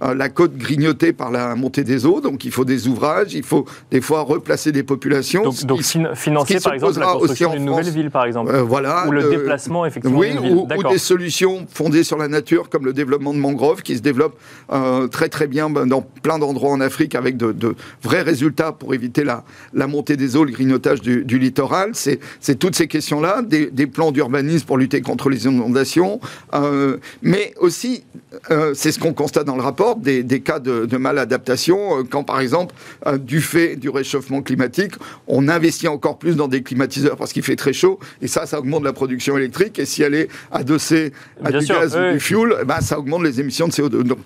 la 0.00 0.28
côte 0.28 0.56
grignotée 0.56 1.12
par 1.12 1.30
la 1.30 1.54
montée 1.54 1.84
des 1.84 2.06
eaux, 2.06 2.20
donc 2.20 2.44
il 2.44 2.50
faut 2.50 2.64
des 2.64 2.88
ouvrages, 2.88 3.34
il 3.34 3.42
faut 3.42 3.64
des 3.90 4.00
fois 4.00 4.22
replacer 4.22 4.72
des 4.72 4.82
populations. 4.82 5.42
Donc, 5.64 5.82
financer 6.14 6.60
par 6.60 6.74
exemple 6.74 6.98
la 6.98 7.06
construction 7.06 7.52
d'une 7.52 7.64
nouvelle 7.64 7.90
ville, 7.90 8.10
par 8.10 8.24
exemple. 8.24 8.52
Euh, 8.54 8.62
voilà. 8.62 9.06
Ou 9.06 9.12
le, 9.12 9.30
déplacement, 9.30 9.86
effectivement. 9.86 10.18
Oui, 10.18 10.30
ou, 10.38 10.66
des 10.88 10.98
solutions 10.98 11.66
fondées 11.68 12.04
sur 12.04 12.18
la 12.18 12.28
nature, 12.28 12.68
comme 12.68 12.84
le 12.84 12.92
développement 12.92 13.34
de 13.34 13.38
mangroves, 13.38 13.82
qui 13.82 13.96
se 13.96 14.02
développe 14.02 14.38
euh, 14.72 15.06
très 15.08 15.28
très 15.28 15.46
bien 15.46 15.70
ben, 15.70 15.86
dans 15.86 16.02
plein 16.02 16.38
d'endroits 16.38 16.70
en 16.70 16.80
Afrique, 16.80 17.14
avec 17.14 17.36
de, 17.36 17.74
vrais 18.02 18.22
résultats 18.22 18.72
pour 18.72 18.94
éviter 18.94 19.07
la, 19.16 19.44
la 19.72 19.86
montée 19.86 20.16
des 20.16 20.36
eaux, 20.36 20.44
le 20.44 20.52
grignotage 20.52 21.00
du, 21.00 21.38
littoral. 21.38 21.92
C'est 21.94 22.58
toutes 22.58 22.74
ces 22.74 22.86
questions-là, 22.86 23.42
des, 23.42 23.86
plans 23.86 24.12
d'urbanisme 24.12 24.66
pour 24.66 24.76
lutter 24.76 25.00
contre 25.00 25.30
les 25.30 25.46
inondations, 25.46 26.20
euh, 26.54 26.98
mais 27.22 27.54
aussi, 27.58 28.04
c'est 28.74 28.92
ce 28.92 28.98
qu'on 28.98 29.14
constate 29.14 29.46
dans 29.46 29.56
le 29.56 29.62
rapport, 29.62 29.96
des, 29.96 30.22
des 30.22 30.40
cas 30.40 30.58
de, 30.58 30.86
de 30.86 30.96
maladaptation 30.96 31.98
euh, 31.98 32.02
quand, 32.08 32.24
par 32.24 32.40
exemple, 32.40 32.74
euh, 33.06 33.18
du 33.18 33.40
fait 33.40 33.76
du 33.76 33.88
réchauffement 33.88 34.42
climatique, 34.42 34.92
on 35.26 35.48
investit 35.48 35.88
encore 35.88 36.18
plus 36.18 36.36
dans 36.36 36.48
des 36.48 36.62
climatiseurs 36.62 37.16
parce 37.16 37.32
qu'il 37.32 37.42
fait 37.42 37.56
très 37.56 37.72
chaud, 37.72 37.98
et 38.22 38.28
ça, 38.28 38.46
ça 38.46 38.58
augmente 38.58 38.84
la 38.84 38.92
production 38.92 39.36
électrique, 39.36 39.78
et 39.78 39.86
si 39.86 40.02
elle 40.02 40.14
est 40.14 40.28
adossée 40.50 41.12
à 41.44 41.52
du 41.52 41.64
gaz 41.66 41.96
ou 41.96 42.12
du 42.12 42.20
fuel, 42.20 42.54
eh 42.60 42.64
ben, 42.64 42.80
ça 42.80 42.98
augmente 42.98 43.22
les 43.22 43.40
émissions 43.40 43.68
de 43.68 43.72
CO2. 43.72 44.02
Donc, 44.02 44.18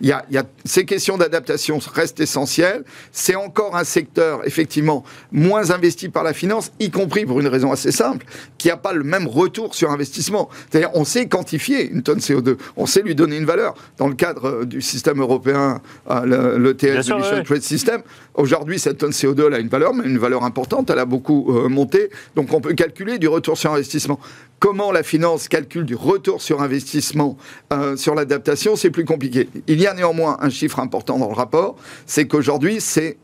y 0.00 0.12
a, 0.12 0.24
y 0.30 0.38
a, 0.38 0.44
ces 0.64 0.84
questions 0.84 1.16
d'adaptation 1.16 1.78
restent 1.94 2.20
essentielles. 2.20 2.84
C'est 3.12 3.36
encore 3.36 3.76
un 3.76 3.84
secteur, 3.84 4.23
effectivement, 4.44 5.04
moins 5.32 5.70
investi 5.70 6.08
par 6.08 6.22
la 6.24 6.32
finance, 6.32 6.72
y 6.80 6.90
compris 6.90 7.24
pour 7.24 7.40
une 7.40 7.48
raison 7.48 7.72
assez 7.72 7.92
simple, 7.92 8.26
qui 8.58 8.68
n'a 8.68 8.76
pas 8.76 8.92
le 8.92 9.04
même 9.04 9.26
retour 9.26 9.74
sur 9.74 9.90
investissement. 9.90 10.48
C'est-à-dire, 10.70 10.90
on 10.94 11.04
sait 11.04 11.26
quantifier 11.26 11.88
une 11.90 12.02
tonne 12.02 12.18
CO2, 12.18 12.56
on 12.76 12.86
sait 12.86 13.02
lui 13.02 13.14
donner 13.14 13.36
une 13.36 13.46
valeur. 13.46 13.74
Dans 13.98 14.08
le 14.08 14.14
cadre 14.14 14.46
euh, 14.46 14.64
du 14.64 14.80
système 14.82 15.20
européen, 15.20 15.80
le, 16.08 16.58
le 16.58 16.74
Trade 17.44 17.62
System. 17.62 18.02
Aujourd'hui, 18.34 18.78
cette 18.78 18.98
tonne 18.98 19.10
CO2 19.10 19.46
elle 19.46 19.54
a 19.54 19.58
une 19.58 19.68
valeur, 19.68 19.94
mais 19.94 20.04
une 20.04 20.18
valeur 20.18 20.44
importante, 20.44 20.90
elle 20.90 20.98
a 20.98 21.04
beaucoup 21.04 21.54
euh, 21.56 21.68
monté. 21.68 22.10
Donc 22.36 22.52
on 22.52 22.60
peut 22.60 22.74
calculer 22.74 23.18
du 23.18 23.28
retour 23.28 23.56
sur 23.56 23.72
investissement. 23.72 24.18
Comment 24.58 24.92
la 24.92 25.02
finance 25.02 25.48
calcule 25.48 25.84
du 25.84 25.94
retour 25.94 26.40
sur 26.40 26.62
investissement 26.62 27.36
euh, 27.72 27.96
sur 27.96 28.14
l'adaptation, 28.14 28.76
c'est 28.76 28.90
plus 28.90 29.04
compliqué. 29.04 29.48
Il 29.66 29.80
y 29.80 29.86
a 29.86 29.94
néanmoins 29.94 30.38
un 30.40 30.50
chiffre 30.50 30.80
important 30.80 31.18
dans 31.18 31.28
le 31.28 31.34
rapport, 31.34 31.76
c'est 32.06 32.26
qu'aujourd'hui, 32.26 32.80
c'est 32.80 33.18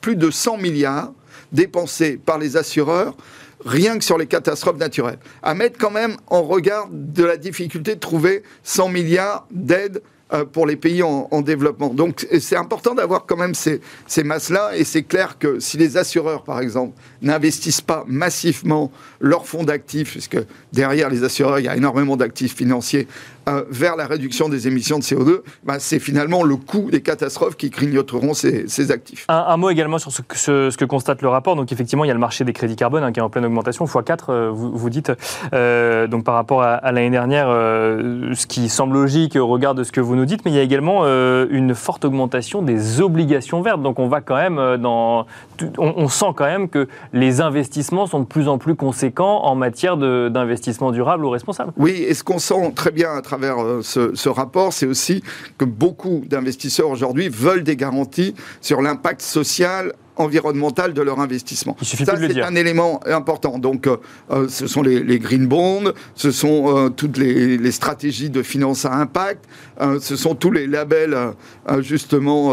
plus 0.00 0.16
de 0.16 0.30
100 0.30 0.58
milliards 0.58 1.12
dépensés 1.52 2.16
par 2.16 2.38
les 2.38 2.56
assureurs 2.56 3.14
rien 3.64 3.98
que 3.98 4.04
sur 4.04 4.18
les 4.18 4.26
catastrophes 4.26 4.78
naturelles. 4.78 5.18
À 5.42 5.54
mettre 5.54 5.78
quand 5.78 5.90
même 5.90 6.16
en 6.28 6.42
regard 6.42 6.88
de 6.90 7.24
la 7.24 7.36
difficulté 7.36 7.94
de 7.94 8.00
trouver 8.00 8.42
100 8.62 8.88
milliards 8.88 9.46
d'aides 9.50 10.02
euh, 10.32 10.44
pour 10.44 10.66
les 10.66 10.76
pays 10.76 11.02
en, 11.04 11.40
développement. 11.40 11.88
Donc 11.88 12.26
c'est 12.40 12.56
important 12.56 12.94
d'avoir 12.94 13.26
quand 13.26 13.36
même 13.36 13.54
ces, 13.54 13.80
ces 14.08 14.24
masses-là, 14.24 14.76
et 14.76 14.82
c'est 14.82 15.04
clair 15.04 15.38
que 15.38 15.60
si 15.60 15.76
les 15.76 15.96
assureurs, 15.96 16.42
par 16.42 16.58
exemple, 16.58 16.98
n'investissent 17.22 17.80
pas 17.80 18.04
massivement 18.08 18.90
leurs 19.20 19.46
fonds 19.46 19.62
d'actifs, 19.62 20.10
puisque 20.10 20.38
derrière 20.72 21.10
les 21.10 21.22
assureurs, 21.22 21.60
il 21.60 21.66
y 21.66 21.68
a 21.68 21.76
énormément 21.76 22.16
d'actifs 22.16 22.56
financiers, 22.56 23.06
euh, 23.48 23.62
vers 23.70 23.94
la 23.94 24.08
réduction 24.08 24.48
des 24.48 24.66
émissions 24.66 24.98
de 24.98 25.04
CO2, 25.04 25.42
bah, 25.62 25.76
c'est 25.78 26.00
finalement 26.00 26.42
le 26.42 26.56
coût 26.56 26.90
des 26.90 27.00
catastrophes 27.00 27.56
qui 27.56 27.70
grignoteront 27.70 28.34
ces, 28.34 28.90
actifs. 28.90 29.24
Un, 29.28 29.56
mot 29.56 29.70
également 29.70 29.98
sur 29.98 30.10
ce 30.10 30.20
que, 30.22 30.36
ce, 30.36 30.76
que, 30.76 30.84
constate 30.84 31.22
le 31.22 31.28
rapport. 31.28 31.54
Donc 31.54 31.70
effectivement, 31.70 32.04
il 32.04 32.08
y 32.08 32.10
a 32.10 32.14
le 32.14 32.18
marché 32.18 32.42
des 32.42 32.52
crédits 32.52 32.74
carbone 32.74 33.04
hein, 33.04 33.12
qui 33.12 33.20
est 33.20 33.22
en 33.22 33.30
pleine 33.30 33.44
augmentation, 33.44 33.84
x4, 33.84 34.18
euh, 34.30 34.50
vous, 34.52 34.76
vous, 34.76 34.90
dites. 34.90 35.12
Euh, 35.52 36.08
donc 36.08 36.24
par 36.24 36.34
rapport 36.34 36.60
à, 36.60 36.90
l'année 36.90 37.10
dernière, 37.10 37.46
ce 37.46 38.46
qui 38.48 38.68
semble 38.68 38.94
logique 38.94 39.36
au 39.36 39.46
regard 39.46 39.76
de 39.76 39.84
ce 39.84 39.92
que 39.92 40.00
vous 40.00 40.16
nous 40.16 40.24
dites, 40.24 40.44
mais 40.44 40.50
il 40.50 40.56
y 40.56 40.60
a 40.60 40.62
également 40.62 41.04
une 41.04 41.76
forte 41.76 42.04
augmentation 42.04 42.62
des 42.62 43.00
obligations 43.00 43.62
vertes. 43.62 43.80
Donc 43.80 44.00
on 44.00 44.08
va 44.08 44.22
quand 44.22 44.36
même 44.36 44.76
dans... 44.78 45.24
On, 45.78 45.94
on, 45.96 46.08
sent 46.08 46.32
quand 46.34 46.46
même 46.46 46.68
que 46.68 46.88
les 47.12 47.40
investissements 47.40 48.06
sont 48.06 48.20
de 48.20 48.26
plus 48.26 48.48
en 48.48 48.58
plus 48.58 48.74
conséquents 48.74 49.44
en 49.44 49.54
matière 49.54 49.96
d'investissement 49.96 50.90
durable 50.90 51.24
ou 51.24 51.30
responsable. 51.30 51.72
Oui, 51.76 52.04
et 52.08 52.12
ce 52.12 52.24
qu'on 52.24 52.38
sent 52.38 52.72
très 52.74 52.90
bien 52.90 53.14
à 53.14 53.22
travers 53.22 53.35
euh, 53.42 53.82
ce, 53.82 54.28
rapport, 54.28 54.72
c'est 54.72 54.86
aussi 54.86 55.22
que 55.58 55.64
beaucoup 55.64 56.24
d'investisseurs 56.26 56.90
aujourd'hui 56.90 57.28
veulent 57.28 57.64
des 57.64 57.76
garanties 57.76 58.34
sur 58.60 58.82
l'impact 58.82 59.22
social 59.22 59.92
environnemental 60.18 60.94
de 60.94 61.02
leur 61.02 61.20
investissement. 61.20 61.76
Il 61.82 62.06
Ça, 62.06 62.16
c'est 62.16 62.42
un 62.42 62.54
élément 62.54 63.00
important. 63.06 63.58
Donc, 63.58 63.86
euh, 63.86 63.98
euh, 64.30 64.48
ce 64.48 64.66
sont 64.66 64.80
les, 64.80 65.18
green 65.18 65.46
bonds, 65.46 65.92
ce 66.14 66.30
sont 66.30 66.90
toutes 66.96 67.18
les, 67.18 67.70
stratégies 67.70 68.30
de 68.30 68.42
finance 68.42 68.86
à 68.86 68.94
impact, 68.94 69.44
ce 70.00 70.16
sont 70.16 70.34
tous 70.34 70.50
les 70.50 70.66
labels, 70.66 71.16
justement, 71.80 72.48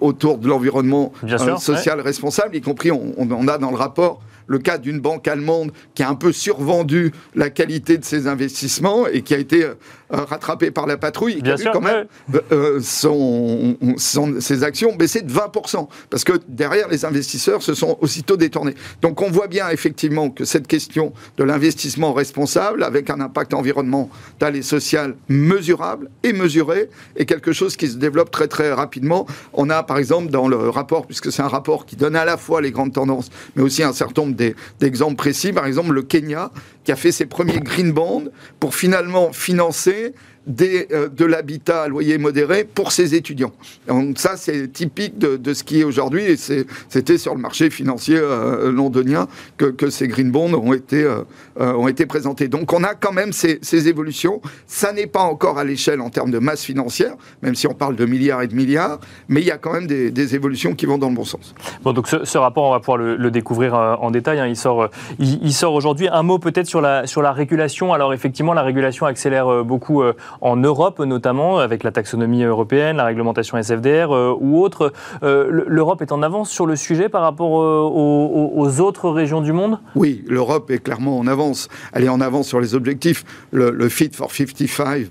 autour 0.00 0.38
de 0.38 0.46
l'environnement 0.46 1.12
social 1.58 2.00
responsable, 2.00 2.54
y 2.54 2.60
compris, 2.60 2.92
on, 2.92 3.14
on, 3.18 3.48
a 3.48 3.58
dans 3.58 3.70
le 3.70 3.76
rapport 3.76 4.20
le 4.46 4.58
cas 4.58 4.78
d'une 4.78 5.00
banque 5.00 5.28
allemande 5.28 5.72
qui 5.94 6.02
a 6.02 6.08
un 6.08 6.14
peu 6.14 6.32
survendu 6.32 7.12
la 7.34 7.50
qualité 7.50 7.98
de 7.98 8.04
ses 8.04 8.26
investissements 8.26 9.06
et 9.06 9.22
qui 9.22 9.34
a 9.34 9.38
été 9.38 9.64
euh, 9.64 9.74
rattrapé 10.10 10.70
par 10.70 10.86
la 10.86 10.96
patrouille, 10.96 11.42
qui 11.42 11.50
a 11.50 11.56
vu 11.56 11.64
quand 11.72 11.80
même 11.80 12.06
euh, 12.52 12.78
son, 12.80 13.76
ses 13.96 14.62
actions 14.62 14.94
baisser 14.94 15.22
de 15.22 15.32
20%, 15.32 15.88
parce 16.10 16.24
que 16.24 16.32
derrière, 16.48 16.88
les 16.88 17.04
investisseurs 17.04 17.62
se 17.62 17.74
sont 17.74 17.98
aussitôt 18.00 18.36
détournés. 18.36 18.74
Donc 19.02 19.22
on 19.22 19.30
voit 19.30 19.48
bien 19.48 19.68
effectivement 19.70 20.30
que 20.30 20.44
cette 20.44 20.66
question 20.66 21.12
de 21.36 21.44
l'investissement 21.44 22.12
responsable, 22.12 22.84
avec 22.84 23.10
un 23.10 23.20
impact 23.20 23.54
environnemental 23.54 24.56
et 24.56 24.62
social 24.62 25.14
mesurable 25.28 26.10
et 26.22 26.32
mesuré, 26.32 26.90
est 27.16 27.24
quelque 27.24 27.52
chose 27.52 27.76
qui 27.76 27.88
se 27.88 27.96
développe 27.96 28.30
très 28.30 28.48
très 28.48 28.72
rapidement. 28.72 29.26
On 29.52 29.70
a 29.70 29.82
par 29.82 29.98
exemple 29.98 30.30
dans 30.30 30.48
le 30.48 30.68
rapport, 30.68 31.06
puisque 31.06 31.32
c'est 31.32 31.42
un 31.42 31.48
rapport 31.48 31.86
qui 31.86 31.96
donne 31.96 32.16
à 32.16 32.24
la 32.24 32.36
fois 32.36 32.60
les 32.60 32.70
grandes 32.70 32.92
tendances, 32.92 33.30
mais 33.56 33.62
aussi 33.62 33.82
un 33.82 33.92
certain 33.92 34.22
nombre 34.22 34.33
d'exemples 34.80 35.16
précis. 35.16 35.52
Par 35.52 35.66
exemple, 35.66 35.92
le 35.92 36.02
Kenya, 36.02 36.50
qui 36.84 36.92
a 36.92 36.96
fait 36.96 37.12
ses 37.12 37.26
premiers 37.26 37.60
green 37.60 37.92
bonds 37.92 38.30
pour 38.60 38.74
finalement 38.74 39.32
financer 39.32 40.14
euh, 40.46 41.08
de 41.08 41.24
l'habitat 41.24 41.84
à 41.84 41.88
loyer 41.88 42.18
modéré 42.18 42.64
pour 42.64 42.92
ses 42.92 43.14
étudiants. 43.14 43.52
Donc 43.88 44.18
ça, 44.18 44.36
c'est 44.36 44.70
typique 44.70 45.16
de, 45.16 45.38
de, 45.38 45.54
ce 45.54 45.64
qui 45.64 45.80
est 45.80 45.84
aujourd'hui, 45.84 46.24
et 46.24 46.36
c'était 46.36 47.16
sur 47.16 47.34
le 47.34 47.40
marché 47.40 47.70
financier 47.70 48.18
euh, 48.18 48.70
londonien 48.70 49.26
que, 49.56 49.64
que, 49.64 49.88
ces 49.88 50.06
green 50.06 50.30
bonds 50.30 50.52
ont 50.52 50.74
été, 50.74 51.02
euh, 51.02 51.22
ont 51.56 51.88
été 51.88 52.04
présentés. 52.04 52.48
Donc 52.48 52.74
on 52.74 52.84
a 52.84 52.94
quand 52.94 53.12
même 53.12 53.32
ces, 53.32 53.58
ces 53.62 53.88
évolutions. 53.88 54.42
Ça 54.66 54.92
n'est 54.92 55.06
pas 55.06 55.22
encore 55.22 55.56
à 55.56 55.64
l'échelle 55.64 56.02
en 56.02 56.10
termes 56.10 56.30
de 56.30 56.38
masse 56.38 56.62
financière, 56.62 57.14
même 57.40 57.54
si 57.54 57.66
on 57.66 57.74
parle 57.74 57.96
de 57.96 58.04
milliards 58.04 58.42
et 58.42 58.46
de 58.46 58.54
milliards, 58.54 59.00
mais 59.28 59.40
il 59.40 59.46
y 59.46 59.50
a 59.50 59.56
quand 59.56 59.72
même 59.72 59.86
des, 59.86 60.10
des 60.10 60.34
évolutions 60.34 60.74
qui 60.74 60.84
vont 60.84 60.98
dans 60.98 61.08
le 61.08 61.14
bon 61.14 61.24
sens. 61.24 61.54
Bon, 61.82 61.94
donc 61.94 62.06
ce, 62.06 62.36
rapport, 62.38 62.64
on 62.64 62.72
va 62.72 62.80
pouvoir 62.80 62.98
le, 62.98 63.30
découvrir 63.30 63.72
en 63.74 64.10
détail. 64.10 64.40
Hein. 64.40 64.46
Il 64.46 64.56
sort, 64.56 64.90
il 65.18 65.54
sort 65.54 65.72
aujourd'hui. 65.72 66.08
Un 66.08 66.22
mot 66.22 66.38
peut-être 66.38 66.66
sur 66.66 66.82
la, 66.82 67.06
sur 67.06 67.22
la 67.22 67.32
régulation. 67.32 67.94
Alors 67.94 68.12
effectivement, 68.12 68.52
la 68.52 68.62
régulation 68.62 69.06
accélère 69.06 69.64
beaucoup 69.64 70.02
en 70.40 70.56
Europe 70.56 71.00
notamment, 71.00 71.58
avec 71.58 71.82
la 71.82 71.92
taxonomie 71.92 72.42
européenne, 72.42 72.96
la 72.96 73.04
réglementation 73.04 73.58
SFDR 73.58 74.12
euh, 74.12 74.34
ou 74.38 74.60
autre. 74.60 74.92
Euh, 75.22 75.64
L'Europe 75.66 76.02
est 76.02 76.12
en 76.12 76.22
avance 76.22 76.50
sur 76.50 76.66
le 76.66 76.76
sujet 76.76 77.08
par 77.08 77.22
rapport 77.22 77.62
euh, 77.62 77.80
aux, 77.82 78.80
autres 78.80 79.10
régions 79.10 79.40
du 79.40 79.52
monde? 79.52 79.78
Oui, 79.94 80.24
l'Europe 80.26 80.70
est 80.70 80.78
clairement 80.78 81.18
en 81.18 81.26
avance. 81.26 81.68
Elle 81.92 82.04
est 82.04 82.08
en 82.08 82.20
avance 82.20 82.48
sur 82.48 82.60
les 82.60 82.74
objectifs. 82.74 83.24
Le, 83.52 83.88
Fit 83.88 84.10
for 84.12 84.32
55, 84.32 85.06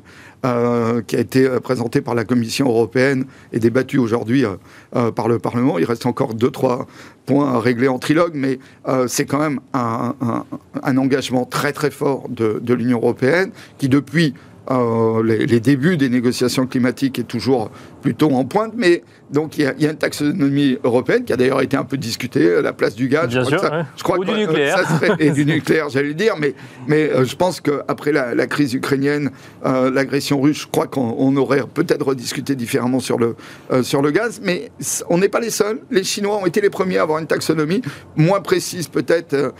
qui 1.08 1.16
a 1.16 1.20
été 1.20 1.48
présenté 1.62 2.02
par 2.02 2.16
la 2.16 2.26
Commission 2.26 2.68
européenne 2.68 3.26
et 3.54 3.60
débattu 3.60 3.98
aujourd'hui 3.98 4.44
par 5.16 5.28
le 5.28 5.40
Parlement. 5.40 5.80
Il 5.80 5.86
reste 5.86 6.06
encore 6.06 6.34
deux, 6.34 6.52
trois 6.52 6.88
points 7.26 7.54
à 7.54 7.60
régler 7.60 7.88
en 7.88 8.00
trilogue, 8.00 8.34
mais 8.34 8.60
c'est 9.08 9.26
quand 9.26 9.40
même 9.40 9.60
un, 9.74 10.98
engagement 10.98 11.46
très 11.46 11.72
très 11.72 11.92
fort 11.92 12.28
de 12.30 12.74
l'Union 12.74 12.98
européenne 12.98 13.52
qui, 13.78 13.88
depuis 13.88 14.34
euh, 14.72 15.22
les, 15.24 15.46
les, 15.46 15.60
débuts 15.60 15.98
des 15.98 16.08
négociations 16.08 16.66
climatiques 16.68 17.20
est 17.20 17.24
toujours 17.24 17.70
plutôt 18.02 18.32
en 18.32 18.46
pointe, 18.46 18.74
mais 18.78 19.04
donc 19.30 19.58
il 19.58 19.64
y, 19.64 19.88
a 19.88 19.92
une 19.92 19.98
taxonomie 19.98 20.78
européenne 20.84 21.26
qui 21.26 21.34
a 21.34 21.38
d'ailleurs 21.38 21.62
été 21.62 21.76
un 21.76 21.84
peu 21.84 21.98
discutée, 21.98 22.62
la 22.62 22.72
place 22.72 22.96
du 22.96 23.10
gaz. 23.10 23.28
Bien 23.28 23.44
je 23.44 23.50
sûr, 23.50 23.86
je 23.98 24.04
crois 24.04 24.20
Ou 24.20 24.26
du 24.26 24.32
nucléaire. 24.32 24.80
et 25.20 25.32
du 25.32 25.46
nucléaire, 25.46 25.90
j'allais 25.90 26.14
dire, 26.14 26.36
mais, 26.40 26.54
mais 26.88 27.10
euh, 27.10 27.26
je 27.26 27.36
pense 27.36 27.60
qu'après 27.60 28.14
la, 28.14 28.36
la, 28.36 28.48
crise 28.48 28.74
ukrainienne, 28.74 29.32
euh, 29.66 29.90
l'agression 29.90 30.40
russe, 30.40 30.62
je 30.62 30.68
crois 30.68 30.88
qu'on 30.88 31.36
aurait 31.36 31.64
peut-être 31.74 32.06
rediscuté 32.06 32.56
différemment 32.56 33.00
sur 33.00 33.18
le, 33.18 33.36
sur 33.82 34.02
le 34.02 34.12
gaz, 34.12 34.40
mais 34.44 34.72
on 35.10 35.18
n'est 35.18 35.30
pas 35.30 35.40
les 35.40 35.50
seuls. 35.50 35.80
Les 35.92 36.04
Chinois 36.04 36.38
ont 36.38 36.46
été 36.46 36.62
les 36.62 36.70
premiers 36.70 37.00
à 37.00 37.04
avoir 37.04 37.20
une 37.20 37.28
taxonomie, 37.28 37.82
moins 38.16 38.40
précise 38.40 38.88
peut-être, 38.88 39.54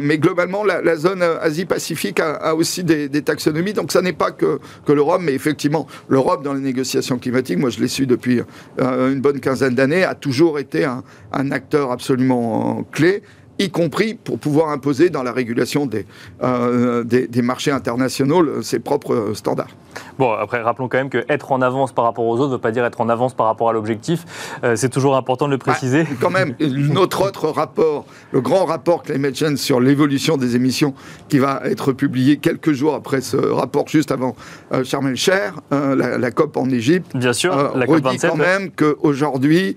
mais 0.00 0.18
globalement, 0.18 0.64
la, 0.64 0.96
zone 0.96 1.22
Asie-Pacifique 1.22 2.20
a, 2.20 2.54
aussi 2.54 2.84
des, 2.84 3.08
des, 3.08 3.22
taxonomies, 3.22 3.72
donc 3.72 3.92
ça 3.92 4.00
n'est 4.00 4.12
pas 4.12 4.21
que, 4.30 4.60
l'Europe, 4.92 5.20
mais 5.24 5.34
effectivement, 5.34 5.86
l'Europe 6.08 6.44
dans 6.44 6.54
les 6.54 6.60
négociations 6.60 7.18
climatiques, 7.18 7.58
moi 7.58 7.70
je 7.70 7.80
l'ai 7.80 7.88
su 7.88 8.06
depuis 8.06 8.40
euh, 8.80 9.12
une 9.12 9.20
bonne 9.20 9.40
quinzaine 9.40 9.74
d'années, 9.74 10.04
a 10.04 10.14
toujours 10.14 10.58
été 10.58 10.84
un, 10.84 11.02
acteur 11.50 11.90
absolument 11.90 12.86
clé 12.92 13.22
y 13.58 13.70
compris 13.70 14.14
pour 14.14 14.38
pouvoir 14.38 14.68
imposer 14.68 15.10
dans 15.10 15.22
la 15.22 15.32
régulation 15.32 15.86
des, 15.86 16.06
euh, 16.42 17.04
des, 17.04 17.42
marchés 17.42 17.70
internationaux 17.70 18.62
ses 18.62 18.78
propres 18.78 19.32
standards. 19.34 19.74
Bon, 20.18 20.32
après, 20.32 20.60
rappelons 20.60 20.88
quand 20.88 20.98
même 20.98 21.10
qu'être 21.10 21.52
en 21.52 21.62
avance 21.62 21.92
par 21.92 22.04
rapport 22.04 22.24
aux 22.24 22.34
autres 22.34 22.48
ne 22.48 22.52
veut 22.54 22.60
pas 22.60 22.70
dire 22.70 22.84
être 22.84 23.00
en 23.00 23.08
avance 23.08 23.34
par 23.34 23.46
rapport 23.46 23.70
à 23.70 23.72
l'objectif. 23.72 24.24
Euh, 24.64 24.76
c'est 24.76 24.88
toujours 24.88 25.16
important 25.16 25.46
de 25.46 25.52
le 25.52 25.58
préciser. 25.58 26.06
quand 26.20 26.30
même, 26.30 26.54
notre 26.60 27.22
autre 27.26 27.48
rapport, 27.48 28.04
le 28.32 28.40
grand 28.40 28.64
rapport 28.64 29.02
Climate 29.02 29.36
Change 29.36 29.56
sur 29.56 29.80
l'évolution 29.80 30.36
des 30.36 30.56
émissions, 30.56 30.94
qui 31.28 31.38
va 31.38 31.62
être 31.64 31.92
publié 31.92 32.36
quelques 32.36 32.72
jours 32.72 32.94
après 32.94 33.20
ce 33.20 33.36
rapport, 33.36 33.88
juste 33.88 34.12
avant 34.12 34.34
euh, 34.72 34.84
Sharm 34.84 35.08
el-Cher, 35.08 35.54
euh, 35.72 36.18
la, 36.18 36.30
COP 36.30 36.56
en 36.56 36.68
Égypte, 36.70 37.16
Bien 37.16 37.32
sûr, 37.32 37.54
la 37.74 37.84
redit 37.86 38.18
quand 38.18 38.36
même 38.36 38.70
qu'aujourd'hui, 38.70 39.76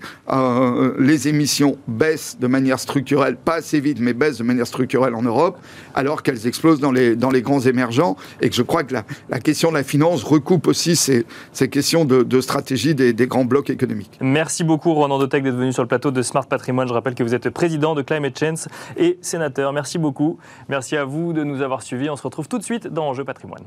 les 0.98 1.28
émissions 1.28 1.76
baissent 1.88 2.36
de 2.40 2.46
manière 2.46 2.78
structurelle, 2.78 3.36
pas 3.36 3.56
assez 3.56 3.80
vite, 3.80 3.98
mais 4.00 4.12
baissent 4.12 4.38
de 4.38 4.44
manière 4.44 4.66
structurelle 4.66 5.14
en 5.14 5.22
Europe, 5.22 5.58
alors 5.94 6.22
qu'elles 6.22 6.46
explosent 6.46 6.80
dans 6.80 6.92
les, 6.92 7.16
dans 7.16 7.30
les 7.30 7.42
grands 7.42 7.60
émergents, 7.60 8.16
et 8.40 8.48
que 8.48 8.54
je 8.54 8.62
crois 8.62 8.84
que 8.84 8.94
la, 8.94 9.04
la 9.28 9.38
question 9.38 9.70
de 9.70 9.76
la 9.76 9.82
finance 9.82 10.05
recoupe 10.14 10.66
aussi 10.66 10.96
ces, 10.96 11.26
ces 11.52 11.68
questions 11.68 12.04
de, 12.04 12.40
stratégie 12.40 12.94
des, 12.94 13.26
grands 13.26 13.44
blocs 13.44 13.70
économiques. 13.70 14.18
Merci 14.20 14.64
beaucoup 14.64 14.94
Ronan 14.94 15.18
Dotec 15.18 15.42
d'être 15.42 15.56
venu 15.56 15.72
sur 15.72 15.82
le 15.82 15.88
plateau 15.88 16.10
de 16.10 16.22
Smart 16.22 16.46
Patrimoine. 16.46 16.88
Je 16.88 16.92
rappelle 16.92 17.14
que 17.14 17.22
vous 17.22 17.34
êtes 17.34 17.50
président 17.50 17.94
de 17.94 18.02
Climate 18.02 18.38
Change 18.38 18.66
et 18.96 19.18
sénateur. 19.22 19.72
Merci 19.72 19.98
beaucoup. 19.98 20.38
Merci 20.68 20.96
à 20.96 21.04
vous 21.04 21.32
de 21.32 21.42
nous 21.42 21.62
avoir 21.62 21.82
suivis. 21.82 22.10
On 22.10 22.16
se 22.16 22.22
retrouve 22.22 22.48
tout 22.48 22.58
de 22.58 22.64
suite 22.64 22.86
dans 22.86 23.08
Enjeu 23.08 23.24
Patrimoine. 23.24 23.64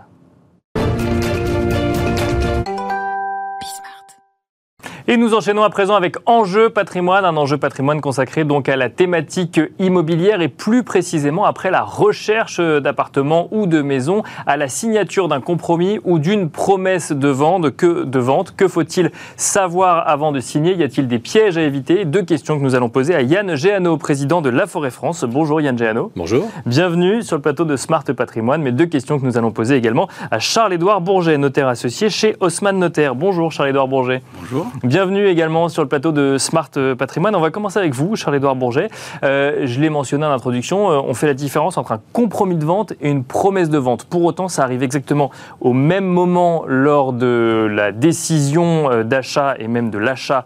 Et 5.11 5.17
nous 5.17 5.33
enchaînons 5.33 5.63
à 5.63 5.71
présent 5.71 5.95
avec 5.95 6.17
Enjeu 6.27 6.69
patrimoine, 6.69 7.25
un 7.25 7.35
enjeu 7.35 7.57
patrimoine 7.57 7.99
consacré 7.99 8.43
donc 8.43 8.69
à 8.69 8.75
la 8.75 8.89
thématique 8.89 9.59
immobilière 9.79 10.39
et 10.41 10.49
plus 10.49 10.83
précisément 10.83 11.45
après 11.45 11.71
la 11.71 11.81
recherche 11.81 12.59
d'appartements 12.59 13.47
ou 13.49 13.65
de 13.65 13.81
maisons, 13.81 14.21
à 14.45 14.55
la 14.55 14.67
signature 14.67 15.27
d'un 15.27 15.41
compromis 15.41 15.99
ou 16.03 16.19
d'une 16.19 16.51
promesse 16.51 17.11
de 17.11 17.27
vente. 17.27 17.75
Que, 17.75 18.03
de 18.03 18.19
vente. 18.19 18.55
que 18.55 18.67
faut-il 18.67 19.09
savoir 19.35 20.07
avant 20.07 20.31
de 20.31 20.39
signer? 20.39 20.75
Y 20.75 20.83
a-t-il 20.83 21.07
des 21.07 21.17
pièges 21.17 21.57
à 21.57 21.63
éviter? 21.63 22.05
Deux 22.05 22.21
questions 22.21 22.59
que 22.59 22.63
nous 22.63 22.75
allons 22.75 22.89
poser 22.89 23.15
à 23.15 23.23
Yann 23.23 23.55
Géano, 23.55 23.97
président 23.97 24.43
de 24.43 24.49
La 24.49 24.67
Forêt 24.67 24.91
France. 24.91 25.23
Bonjour 25.23 25.59
Yann 25.59 25.75
Géano. 25.75 26.11
Bonjour. 26.15 26.47
Bienvenue 26.67 27.23
sur 27.23 27.35
le 27.35 27.41
plateau 27.41 27.65
de 27.65 27.77
Smart 27.77 28.03
Patrimoine. 28.03 28.61
Mais 28.61 28.71
deux 28.71 28.85
questions 28.85 29.19
que 29.19 29.25
nous 29.25 29.39
allons 29.39 29.49
poser 29.49 29.75
également 29.75 30.07
à 30.29 30.37
Charles-Édouard 30.37 31.01
Bourget, 31.01 31.39
notaire 31.39 31.67
associé 31.67 32.11
chez 32.11 32.35
Haussmann 32.41 32.77
Notaire. 32.77 33.15
Bonjour 33.15 33.51
Charles-Édouard 33.51 33.87
Bourget. 33.87 34.21
Bonjour. 34.39 34.67
Bienvenue 34.83 34.98
également 35.07 35.69
sur 35.69 35.81
le 35.81 35.87
plateau 35.87 36.11
de 36.11 36.37
Smart 36.37 36.69
Patrimoine. 36.97 37.35
On 37.35 37.39
va 37.39 37.51
commencer 37.51 37.79
avec 37.79 37.93
vous, 37.93 38.15
Charles-Édouard 38.15 38.55
Bourget. 38.55 38.89
Euh, 39.23 39.61
je 39.65 39.79
l'ai 39.79 39.89
mentionné 39.89 40.25
en 40.25 40.31
introduction, 40.31 40.91
euh, 40.91 41.01
on 41.05 41.13
fait 41.13 41.27
la 41.27 41.33
différence 41.33 41.77
entre 41.77 41.91
un 41.91 42.01
compromis 42.13 42.55
de 42.55 42.65
vente 42.65 42.93
et 43.01 43.09
une 43.09 43.23
promesse 43.23 43.69
de 43.69 43.77
vente. 43.77 44.05
Pour 44.05 44.23
autant, 44.23 44.47
ça 44.47 44.63
arrive 44.63 44.83
exactement 44.83 45.31
au 45.61 45.73
même 45.73 46.05
moment 46.05 46.63
lors 46.67 47.13
de 47.13 47.67
la 47.71 47.91
décision 47.91 48.91
euh, 48.91 49.03
d'achat 49.03 49.55
et 49.59 49.67
même 49.67 49.89
de 49.89 49.97
l'achat 49.97 50.45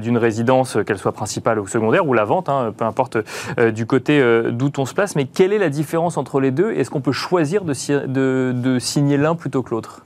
d'une 0.00 0.18
résidence, 0.18 0.78
qu'elle 0.86 0.98
soit 0.98 1.12
principale 1.12 1.58
ou 1.58 1.66
secondaire, 1.66 2.06
ou 2.06 2.12
la 2.12 2.24
vente, 2.24 2.48
hein, 2.48 2.72
peu 2.76 2.84
importe 2.84 3.18
du 3.72 3.86
côté 3.86 4.22
d'où 4.50 4.70
on 4.78 4.86
se 4.86 4.94
place. 4.94 5.16
Mais 5.16 5.24
quelle 5.24 5.52
est 5.52 5.58
la 5.58 5.68
différence 5.68 6.16
entre 6.16 6.40
les 6.40 6.50
deux? 6.50 6.72
Est-ce 6.72 6.90
qu'on 6.90 7.00
peut 7.00 7.12
choisir 7.12 7.62
de, 7.64 8.52
de 8.52 8.78
signer 8.78 9.16
l'un 9.16 9.34
plutôt 9.34 9.62
que 9.62 9.70
l'autre? 9.70 10.02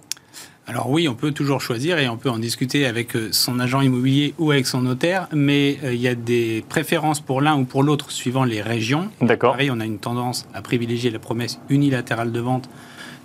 Alors 0.67 0.89
oui, 0.89 1.09
on 1.09 1.15
peut 1.15 1.33
toujours 1.33 1.61
choisir 1.61 1.99
et 1.99 2.09
on 2.09 2.17
peut 2.17 2.31
en 2.31 2.39
discuter 2.39 2.87
avec 2.87 3.15
euh, 3.17 3.29
son 3.33 3.61
agent 3.61 3.83
immobilier 3.83 4.33
ou 4.39 4.51
avec 4.51 4.67
son 4.67 4.81
notaire, 4.81 5.29
mais 5.31 5.79
euh, 5.85 5.93
il 5.93 6.01
y 6.01 6.09
a 6.09 6.15
des 6.15 6.65
préférences 6.71 7.21
pour 7.21 7.43
l'un 7.43 7.59
ou 7.59 7.65
pour 7.65 7.83
l'autre 7.83 8.11
suivant 8.11 8.45
les 8.45 8.63
régions. 8.63 9.11
D'accord. 9.21 9.53
Pareil, 9.53 9.71
on 9.71 9.79
a 9.79 9.85
une 9.85 9.99
tendance 9.99 10.47
à 10.55 10.63
privilégier 10.63 11.11
la 11.11 11.19
promesse 11.19 11.61
unilatérale 11.69 12.33
de 12.33 12.41
vente, 12.41 12.71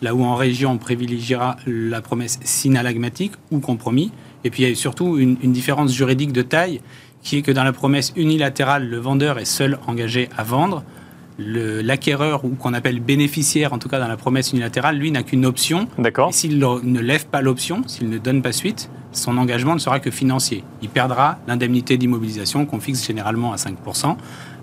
là 0.01 0.13
où 0.15 0.23
en 0.23 0.35
région 0.35 0.71
on 0.71 0.77
privilégiera 0.77 1.55
la 1.65 2.01
promesse 2.01 2.39
synalagmatique 2.43 3.33
ou 3.51 3.59
compromis. 3.59 4.11
Et 4.43 4.49
puis 4.49 4.63
il 4.63 4.69
y 4.69 4.71
a 4.71 4.75
surtout 4.75 5.17
une, 5.17 5.37
une 5.41 5.53
différence 5.53 5.93
juridique 5.93 6.33
de 6.33 6.41
taille 6.41 6.81
qui 7.21 7.37
est 7.37 7.41
que 7.41 7.51
dans 7.51 7.63
la 7.63 7.73
promesse 7.73 8.11
unilatérale, 8.17 8.89
le 8.89 8.97
vendeur 8.97 9.39
est 9.39 9.45
seul 9.45 9.79
engagé 9.87 10.27
à 10.37 10.43
vendre 10.43 10.83
l'acquéreur 11.39 12.43
ou 12.43 12.49
qu'on 12.49 12.73
appelle 12.73 12.99
bénéficiaire, 12.99 13.73
en 13.73 13.79
tout 13.79 13.89
cas 13.89 13.99
dans 13.99 14.07
la 14.07 14.17
promesse 14.17 14.51
unilatérale, 14.51 14.97
lui 14.97 15.11
n'a 15.11 15.23
qu'une 15.23 15.45
option. 15.45 15.87
D'accord. 15.97 16.33
S'il 16.33 16.59
ne 16.59 16.99
lève 16.99 17.27
pas 17.27 17.41
l'option, 17.41 17.83
s'il 17.87 18.09
ne 18.09 18.17
donne 18.17 18.41
pas 18.41 18.51
suite, 18.51 18.89
son 19.11 19.37
engagement 19.37 19.73
ne 19.73 19.79
sera 19.79 19.99
que 19.99 20.11
financier. 20.11 20.63
Il 20.81 20.89
perdra 20.89 21.39
l'indemnité 21.47 21.97
d'immobilisation 21.97 22.65
qu'on 22.65 22.79
fixe 22.79 23.05
généralement 23.05 23.53
à 23.53 23.55
5%. 23.55 24.17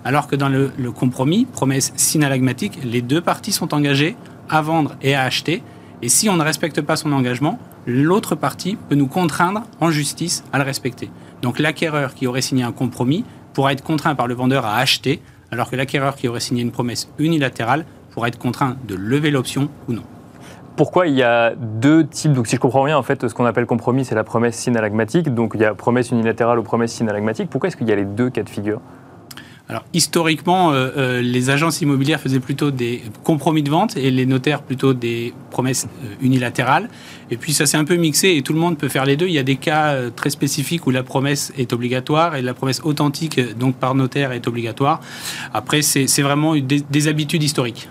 Alors 0.04 0.28
que 0.28 0.37
dans 0.37 0.49
le, 0.49 0.71
compromis, 0.92 1.47
promesse 1.47 1.92
synalagmatique, 1.97 2.78
les 2.85 3.02
deux 3.02 3.21
parties 3.21 3.52
sont 3.52 3.75
engagées 3.75 4.14
à 4.49 4.62
vendre 4.62 4.95
et 5.02 5.14
à 5.14 5.23
acheter. 5.23 5.62
Et 6.02 6.09
si 6.09 6.28
on 6.28 6.37
ne 6.37 6.45
respecte 6.45 6.80
pas 6.80 6.95
son 6.95 7.12
engagement, 7.12 7.59
l'autre 7.87 8.35
partie 8.37 8.76
peut 8.88 8.95
nous 8.95 9.09
contraindre 9.09 9.62
en 9.80 9.90
justice 9.90 10.45
à 10.52 10.59
le 10.59 10.64
respecter. 10.64 11.11
Donc 11.42 11.59
l'acquéreur 11.59 12.14
qui 12.14 12.26
aurait 12.26 12.42
signé 12.42 12.62
un 12.62 12.73
compromis 12.73 13.25
pourra 13.52 13.73
être 13.73 13.83
contraint 13.83 14.14
par 14.14 14.28
le 14.28 14.35
vendeur 14.35 14.64
à 14.64 14.76
acheter 14.76 15.21
alors 15.50 15.71
que 15.71 15.76
l'acquéreur 15.76 16.17
qui 16.17 16.29
aurait 16.29 16.41
signé 16.41 16.62
une 16.62 16.73
promesse 16.73 17.09
unilatérale 17.19 17.85
pourrait 18.11 18.29
être 18.29 18.38
contraint 18.38 18.76
de 18.87 18.95
lever 18.95 19.31
l'option 19.31 19.69
ou 19.88 19.93
non. 19.93 20.03
Pourquoi 20.76 21.07
il 21.07 21.15
y 21.15 21.23
a 21.23 21.55
deux 21.57 22.07
types? 22.07 22.33
Donc, 22.33 22.47
si 22.47 22.57
je 22.57 22.61
comprends 22.61 22.85
bien, 22.85 22.99
en 22.99 23.03
fait, 23.03 23.29
ce 23.29 23.35
qu'on 23.35 23.47
appelle 23.47 23.65
compromis, 23.65 24.05
c'est 24.05 24.15
la 24.15 24.25
promesse 24.25 24.57
synalagmatique. 24.57 25.33
Donc, 25.33 25.53
il 25.55 25.62
y 25.62 25.65
a 25.65 25.75
promesse 25.75 26.11
unilatérale 26.11 26.59
ou 26.59 26.62
promesse 26.62 26.93
synalagmatique. 26.93 27.49
Pourquoi 27.49 27.69
est-ce 27.69 27.76
qu'il 27.79 27.88
y 27.88 27.93
a 27.93 27.97
les 27.97 28.05
deux 28.05 28.29
cas 28.29 28.43
de 28.43 28.50
figure? 28.50 28.81
Alors 29.68 29.85
historiquement, 29.92 30.70
euh, 30.70 30.90
euh, 30.96 31.20
les 31.20 31.50
agences 31.50 31.80
immobilières 31.80 32.20
faisaient 32.20 32.40
plutôt 32.40 32.70
des 32.70 33.02
compromis 33.25 33.64
de 33.64 33.70
vente 33.70 33.96
et 33.96 34.12
les 34.12 34.25
notaires 34.25 34.62
plutôt 34.62 34.94
des 34.94 35.35
promesses 35.50 35.88
euh, 36.04 36.25
unilatérales. 36.25 36.88
Et 37.32 37.37
puis 37.37 37.52
ça 37.52 37.66
s'est 37.66 37.76
un 37.76 37.85
peu 37.85 37.96
mixé 37.96 38.37
et 38.37 38.42
tout 38.42 38.52
le 38.52 38.61
monde 38.61 38.78
peut 38.78 38.88
faire 38.88 39.04
les 39.04 39.16
deux. 39.16 39.26
Il 39.26 39.32
y 39.32 39.40
a 39.40 39.42
des 39.42 39.56
cas 39.56 39.96
très 40.14 40.30
spécifiques 40.30 40.87
où 40.87 40.92
la 40.92 41.02
promesse 41.02 41.52
est 41.58 41.73
obligatoire 41.73 42.37
et 42.37 42.42
la 42.42 42.54
promesse 42.54 42.80
authentique, 42.85 43.40
donc 43.58 43.75
par 43.75 43.96
notaire, 43.96 44.30
est 44.30 44.46
obligatoire. 44.46 45.00
Après, 45.52 45.82
c'est 45.82 46.23
vraiment 46.23 46.54
des, 46.54 47.08
habitudes 47.08 47.42
historiques. 47.42 47.88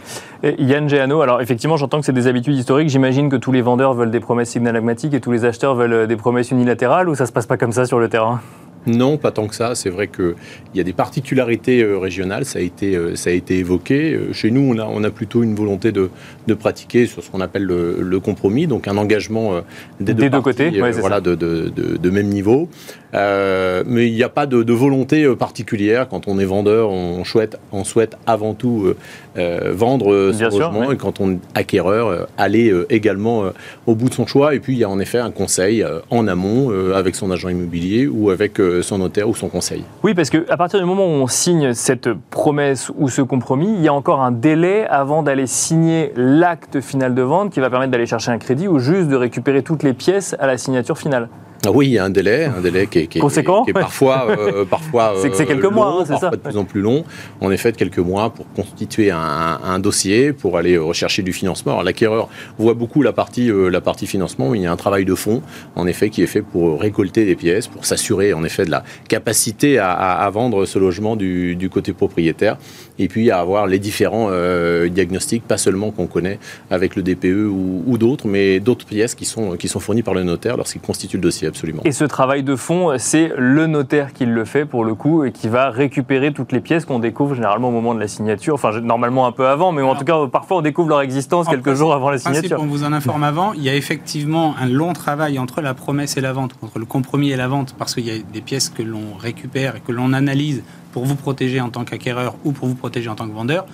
Yann 0.57 0.87
Géano, 0.87 1.19
alors 1.19 1.41
effectivement, 1.41 1.75
j'entends 1.75 1.99
que 1.99 2.05
c'est 2.05 2.13
des 2.13 2.27
habitudes 2.27 2.55
historiques. 2.55 2.87
J'imagine 2.87 3.27
que 3.29 3.35
tous 3.35 3.51
les 3.51 3.61
vendeurs 3.61 3.93
veulent 3.93 4.11
des 4.11 4.21
promesses 4.21 4.51
signalagmatiques 4.51 5.13
et 5.13 5.19
tous 5.19 5.33
les 5.33 5.43
acheteurs 5.43 5.75
veulent 5.75 6.07
des 6.07 6.15
promesses 6.15 6.51
unilatérales 6.51 7.09
ou 7.09 7.15
ça 7.15 7.25
se 7.25 7.33
passe 7.33 7.45
pas 7.45 7.57
comme 7.57 7.73
ça 7.73 7.85
sur 7.85 7.99
le 7.99 8.07
terrain? 8.07 8.39
Non, 8.87 9.17
pas 9.17 9.31
tant 9.31 9.47
que 9.47 9.55
ça. 9.55 9.75
C'est 9.75 9.89
vrai 9.89 10.07
qu'il 10.07 10.35
y 10.73 10.79
a 10.79 10.83
des 10.83 10.93
particularités 10.93 11.81
euh, 11.81 11.97
régionales, 11.97 12.45
ça 12.45 12.59
a 12.59 12.61
été, 12.61 12.95
euh, 12.95 13.15
ça 13.15 13.29
a 13.29 13.33
été 13.33 13.57
évoqué. 13.57 14.13
Euh, 14.13 14.33
chez 14.33 14.51
nous, 14.51 14.61
on 14.61 14.77
a, 14.77 14.85
on 14.85 15.03
a 15.03 15.11
plutôt 15.11 15.43
une 15.43 15.55
volonté 15.55 15.91
de, 15.91 16.09
de 16.47 16.53
pratiquer 16.53 17.05
sur 17.07 17.23
ce 17.23 17.29
qu'on 17.29 17.41
appelle 17.41 17.63
le, 17.63 18.19
compromis, 18.19 18.65
donc 18.65 18.87
un 18.87 18.97
engagement 18.97 19.61
des 19.99 20.13
deux, 20.13 20.29
côtés, 20.41 20.69
voilà, 20.69 21.19
de, 21.19 21.35
de, 21.35 21.69
de, 21.69 22.09
même 22.09 22.27
niveau. 22.27 22.69
Mais 23.15 24.07
il 24.07 24.13
n'y 24.13 24.23
a 24.23 24.29
pas 24.29 24.45
de, 24.45 24.73
volonté 24.73 25.27
particulière. 25.35 26.07
Quand 26.09 26.27
on 26.27 26.39
est 26.39 26.45
vendeur, 26.45 26.89
on 26.89 27.23
souhaite, 27.23 27.57
on 27.71 27.83
souhaite 27.83 28.17
avant 28.25 28.53
tout 28.53 28.93
vendre 29.35 30.31
son 30.33 30.43
logement, 30.43 30.91
et 30.91 30.97
quand 30.97 31.19
on 31.19 31.31
est 31.31 31.39
acquéreur, 31.53 32.27
aller 32.37 32.73
également 32.89 33.45
au 33.87 33.95
bout 33.95 34.09
de 34.09 34.13
son 34.13 34.25
choix. 34.25 34.55
Et 34.55 34.59
puis, 34.59 34.73
il 34.73 34.79
y 34.79 34.83
a 34.83 34.89
en 34.89 34.99
effet 34.99 35.19
un 35.19 35.31
conseil 35.31 35.85
en 36.09 36.27
amont 36.27 36.71
avec 36.93 37.15
son 37.15 37.31
agent 37.31 37.49
immobilier 37.49 38.07
ou 38.07 38.29
avec 38.29 38.59
son 38.81 38.97
notaire 38.97 39.29
ou 39.29 39.35
son 39.35 39.49
conseil. 39.49 39.83
Oui, 40.03 40.13
parce 40.13 40.29
qu'à 40.29 40.57
partir 40.57 40.79
du 40.79 40.85
moment 40.85 41.05
où 41.05 41.21
on 41.21 41.27
signe 41.27 41.73
cette 41.73 42.09
promesse 42.29 42.91
ou 42.97 43.09
ce 43.09 43.21
compromis, 43.21 43.73
il 43.75 43.81
y 43.81 43.87
a 43.87 43.93
encore 43.93 44.21
un 44.21 44.31
délai 44.31 44.85
avant 44.87 45.23
d'aller 45.23 45.47
signer 45.47 46.11
l'acte 46.15 46.81
final 46.81 47.15
de 47.15 47.21
vente 47.21 47.51
qui 47.51 47.59
va 47.59 47.69
permettre 47.69 47.91
d'aller 47.91 48.05
chercher 48.05 48.31
un 48.31 48.37
crédit 48.37 48.67
ou 48.67 48.79
juste 48.79 49.07
de 49.09 49.15
récupérer 49.15 49.63
toutes 49.63 49.83
les 49.83 49.93
pièces 49.93 50.35
à 50.39 50.47
la 50.47 50.57
signature 50.57 50.97
finale. 50.97 51.29
Ah 51.65 51.71
oui, 51.71 51.87
il 51.87 51.93
y 51.93 51.97
a 51.97 52.03
un 52.05 52.09
délai, 52.09 52.45
un 52.45 52.61
délai 52.61 52.87
qui 52.87 52.99
est, 52.99 53.07
qui 53.07 53.19
Conséquent, 53.19 53.63
qui 53.63 53.71
est 53.71 53.73
parfois, 53.73 54.27
euh, 54.29 54.65
parfois 54.69 55.13
c'est 55.21 55.33
c'est 55.33 55.45
quelques 55.45 55.65
mois, 55.65 55.97
hein, 55.99 56.03
c'est 56.05 56.17
ça. 56.17 56.29
de 56.29 56.35
plus 56.35 56.57
en 56.57 56.65
plus 56.65 56.81
long. 56.81 57.03
En 57.41 57.51
effet, 57.51 57.71
de 57.71 57.77
quelques 57.77 57.99
mois 57.99 58.29
pour 58.29 58.45
constituer 58.53 59.11
un, 59.11 59.79
dossier, 59.79 60.33
pour 60.33 60.57
aller 60.57 60.77
rechercher 60.77 61.21
du 61.21 61.33
financement. 61.33 61.73
Alors 61.73 61.83
l'acquéreur 61.83 62.29
voit 62.57 62.73
beaucoup 62.73 63.01
la 63.01 63.13
partie, 63.13 63.49
euh, 63.49 63.69
la 63.69 63.81
partie 63.81 64.07
financement. 64.07 64.53
Il 64.53 64.61
y 64.61 64.65
a 64.65 64.71
un 64.71 64.77
travail 64.77 65.05
de 65.05 65.15
fond, 65.15 65.41
en 65.75 65.87
effet, 65.87 66.09
qui 66.09 66.21
est 66.23 66.27
fait 66.27 66.41
pour 66.41 66.79
récolter 66.79 67.25
des 67.25 67.35
pièces, 67.35 67.67
pour 67.67 67.85
s'assurer 67.85 68.33
en 68.33 68.43
effet 68.43 68.65
de 68.65 68.71
la 68.71 68.83
capacité 69.07 69.79
à, 69.79 70.29
vendre 70.31 70.65
ce 70.65 70.79
logement 70.79 71.15
du, 71.15 71.69
côté 71.71 71.93
propriétaire, 71.93 72.57
et 72.99 73.07
puis 73.07 73.31
à 73.31 73.39
avoir 73.39 73.67
les 73.67 73.79
différents 73.79 74.27
euh, 74.29 74.89
diagnostics, 74.89 75.43
pas 75.47 75.57
seulement 75.57 75.91
qu'on 75.91 76.07
connaît 76.07 76.39
avec 76.69 76.95
le 76.95 77.03
DPE 77.03 77.47
ou, 77.49 77.83
ou 77.85 77.97
d'autres, 77.97 78.27
mais 78.27 78.59
d'autres 78.59 78.85
pièces 78.85 79.15
qui 79.15 79.25
sont, 79.25 79.55
qui 79.57 79.67
sont 79.67 79.79
fournies 79.79 80.03
par 80.03 80.13
le 80.13 80.23
notaire 80.23 80.57
lorsqu'il 80.57 80.81
constitue 80.81 81.17
le 81.17 81.21
dossier. 81.21 81.49
Et 81.83 81.91
ce 81.91 82.05
travail 82.05 82.43
de 82.43 82.55
fond, 82.55 82.95
c'est 82.97 83.31
le 83.37 83.67
notaire 83.67 84.13
qui 84.13 84.25
le 84.25 84.45
fait 84.45 84.65
pour 84.65 84.83
le 84.83 84.95
coup 84.95 85.23
et 85.23 85.31
qui 85.31 85.47
va 85.47 85.69
récupérer 85.69 86.33
toutes 86.33 86.51
les 86.51 86.59
pièces 86.59 86.85
qu'on 86.85 86.99
découvre 86.99 87.35
généralement 87.35 87.69
au 87.69 87.71
moment 87.71 87.93
de 87.93 87.99
la 87.99 88.07
signature. 88.07 88.55
Enfin, 88.55 88.79
normalement 88.81 89.27
un 89.27 89.31
peu 89.31 89.47
avant, 89.47 89.71
mais 89.71 89.81
en 89.81 89.95
tout 89.95 90.05
cas, 90.05 90.27
parfois 90.27 90.57
on 90.57 90.61
découvre 90.61 90.89
leur 90.89 91.01
existence 91.01 91.47
quelques 91.47 91.73
jours 91.73 91.93
avant 91.93 92.09
la 92.09 92.17
signature. 92.17 92.59
on 92.59 92.65
vous 92.65 92.83
en 92.83 92.93
informe 92.93 93.23
avant. 93.23 93.53
Il 93.53 93.63
y 93.63 93.69
a 93.69 93.75
effectivement 93.75 94.55
un 94.59 94.67
long 94.67 94.93
travail 94.93 95.39
entre 95.39 95.61
la 95.61 95.73
promesse 95.73 96.17
et 96.17 96.21
la 96.21 96.33
vente, 96.33 96.55
entre 96.61 96.79
le 96.79 96.85
compromis 96.85 97.31
et 97.31 97.35
la 97.35 97.47
vente, 97.47 97.75
parce 97.77 97.93
qu'il 97.93 98.05
y 98.05 98.11
a 98.11 98.19
des 98.19 98.41
pièces 98.41 98.69
que 98.69 98.83
l'on 98.83 99.15
récupère 99.19 99.75
et 99.75 99.79
que 99.79 99.91
l'on 99.91 100.13
analyse 100.13 100.63
pour 100.95 101.03
vous 101.03 101.15
protéger 101.15 101.59
en 101.59 101.69
tant 101.69 101.83
qu'acquéreur 101.83 102.37
ou 102.45 102.53
pour 102.53 102.69
vous 102.69 102.75
protéger 102.75 103.09
en 103.09 103.15
tant 103.15 103.27
que 103.27 103.33
vendeur. 103.33 103.65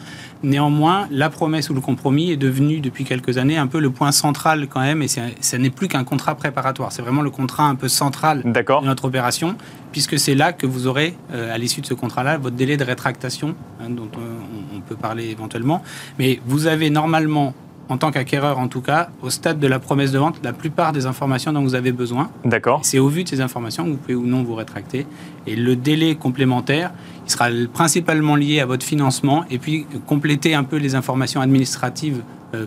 Néanmoins, 0.42 1.08
la 1.12 1.30
promesse 1.30 1.70
ou 1.70 1.76
le 1.76 1.80
compromis 1.80 2.32
est 2.32 2.36
devenu 2.36 2.80
depuis 2.80 3.04
quelques 3.04 3.38
années 3.38 3.60
un 3.60 3.68
peu 3.68 3.80
le 3.80 3.92
point 3.92 4.12
central 4.12 4.68
quand 4.68 4.80
même, 4.80 5.04
et 5.04 5.08
ce 5.08 5.56
n'est 5.56 5.70
plus 5.70 5.88
qu'un 5.88 6.04
contrat 6.04 6.34
préparatoire, 6.34 6.92
c'est 6.92 7.04
vraiment 7.04 7.22
le 7.22 7.30
contrat 7.30 7.66
un 7.66 7.76
peu 7.76 7.90
central 7.90 8.42
de 8.42 8.86
notre 8.86 9.06
opération, 9.06 9.56
puisque 9.92 10.18
c'est 10.18 10.34
là 10.34 10.52
que 10.52 10.66
vous 10.66 10.88
aurez, 10.88 11.16
euh, 11.32 11.54
à 11.54 11.60
l'issue 11.60 11.82
de 11.82 11.86
ce 11.86 11.94
contrat-là, 11.94 12.40
votre 12.40 12.56
délai 12.56 12.76
de 12.76 12.84
rétractation, 12.84 13.54
hein, 13.80 13.92
dont 13.92 14.10
on, 14.18 14.78
on 14.78 14.82
peut 14.82 14.96
parler 14.96 15.30
éventuellement. 15.30 15.84
Mais 16.18 16.40
vous 16.48 16.66
avez 16.66 16.90
normalement 16.90 17.54
en 17.92 17.98
tant 17.98 18.10
qu'acquéreur 18.10 18.58
en 18.58 18.70
tout 18.70 18.80
cas, 18.80 19.10
au 19.22 19.30
stade 19.30 19.60
de 19.60 19.68
la 19.68 19.78
promesse 19.78 20.14
de 20.14 20.18
vente, 20.18 20.40
la 20.44 20.54
plupart 20.54 20.94
des 20.94 21.08
informations 21.08 21.52
dont 21.52 21.62
vous 21.62 21.76
avez 21.76 21.92
besoin. 21.92 22.30
D'accord. 22.46 22.80
C'est 22.84 23.00
au 23.00 23.10
vu 23.10 23.26
de 23.26 23.30
ces 23.30 23.42
informations 23.42 23.84
que 23.84 23.90
vous 23.90 23.98
pouvez 23.98 24.16
ou 24.16 24.26
non 24.26 24.44
vous 24.44 24.56
rétracter. 24.56 25.06
Et 25.46 25.58
le 25.58 25.76
délai 25.76 26.16
complémentaire, 26.16 26.94
il 27.26 27.32
sera 27.32 27.50
principalement 27.74 28.38
lié 28.38 28.62
à 28.62 28.66
votre 28.66 28.86
financement 28.86 29.44
et 29.52 29.58
puis 29.58 29.86
compléter 30.08 30.56
un 30.56 30.64
peu 30.64 30.78
les 30.78 30.96
informations 30.96 31.42
administratives 31.42 32.22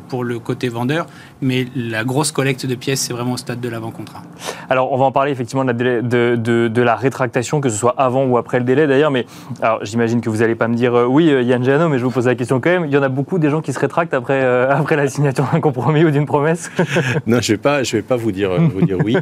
pour 0.09 0.25
le 0.25 0.39
côté 0.39 0.69
vendeur, 0.69 1.07
mais 1.41 1.67
la 1.77 2.05
grosse 2.05 2.33
collecte 2.33 2.67
de 2.67 2.75
pièces, 2.75 3.01
c'est 3.01 3.13
vraiment 3.13 3.33
au 3.33 3.37
stade 3.37 3.61
de 3.61 3.69
l'avant-contrat. 3.69 4.23
Alors, 4.69 4.93
on 4.93 4.97
va 4.97 5.05
en 5.05 5.13
parler 5.13 5.33
effectivement 5.33 5.65
de 5.65 5.73
la, 5.73 6.01
de, 6.03 6.69
de, 6.69 6.83
la, 6.83 6.95
rétractation, 6.95 7.61
que 7.61 7.69
ce 7.69 7.77
soit 7.77 7.95
avant 7.97 8.25
ou 8.25 8.39
après 8.39 8.59
le 8.59 8.65
délai 8.65 8.87
d'ailleurs, 8.87 9.11
mais 9.11 9.27
j'imagine 9.83 10.21
que 10.21 10.31
vous 10.31 10.39
n'allez 10.39 10.55
pas 10.55 10.69
me 10.69 10.75
dire 10.75 10.95
euh, 10.95 11.07
oui, 11.07 11.31
euh, 11.31 11.43
Yann 11.43 11.63
Giano, 11.63 11.89
mais 11.89 11.99
je 11.99 12.05
vous 12.05 12.11
pose 12.11 12.27
la 12.27 12.35
question 12.35 12.61
quand 12.61 12.71
même. 12.71 12.85
Il 12.87 12.93
y 12.93 12.97
en 12.97 13.03
a 13.03 13.09
beaucoup 13.09 13.39
des 13.39 13.51
gens 13.51 13.61
qui 13.61 13.73
se 13.73 13.79
rétractent 13.79 14.15
après, 14.15 14.45
après 14.45 14.97
la 14.97 15.09
signature 15.09 15.47
d'un 15.53 15.61
compromis 15.61 16.05
ou 16.05 16.11
d'une 16.11 16.27
promesse 16.27 16.71
Non, 17.27 17.41
je 17.41 17.53
ne 17.53 17.57
vais, 17.57 17.63
pas, 17.63 17.83
je 17.83 17.97
vais 17.97 18.03
pas 18.03 18.17
vous 18.17 18.33
dire, 18.33 18.51
vous 18.61 18.83
dire 18.83 18.99
oui. 19.05 19.17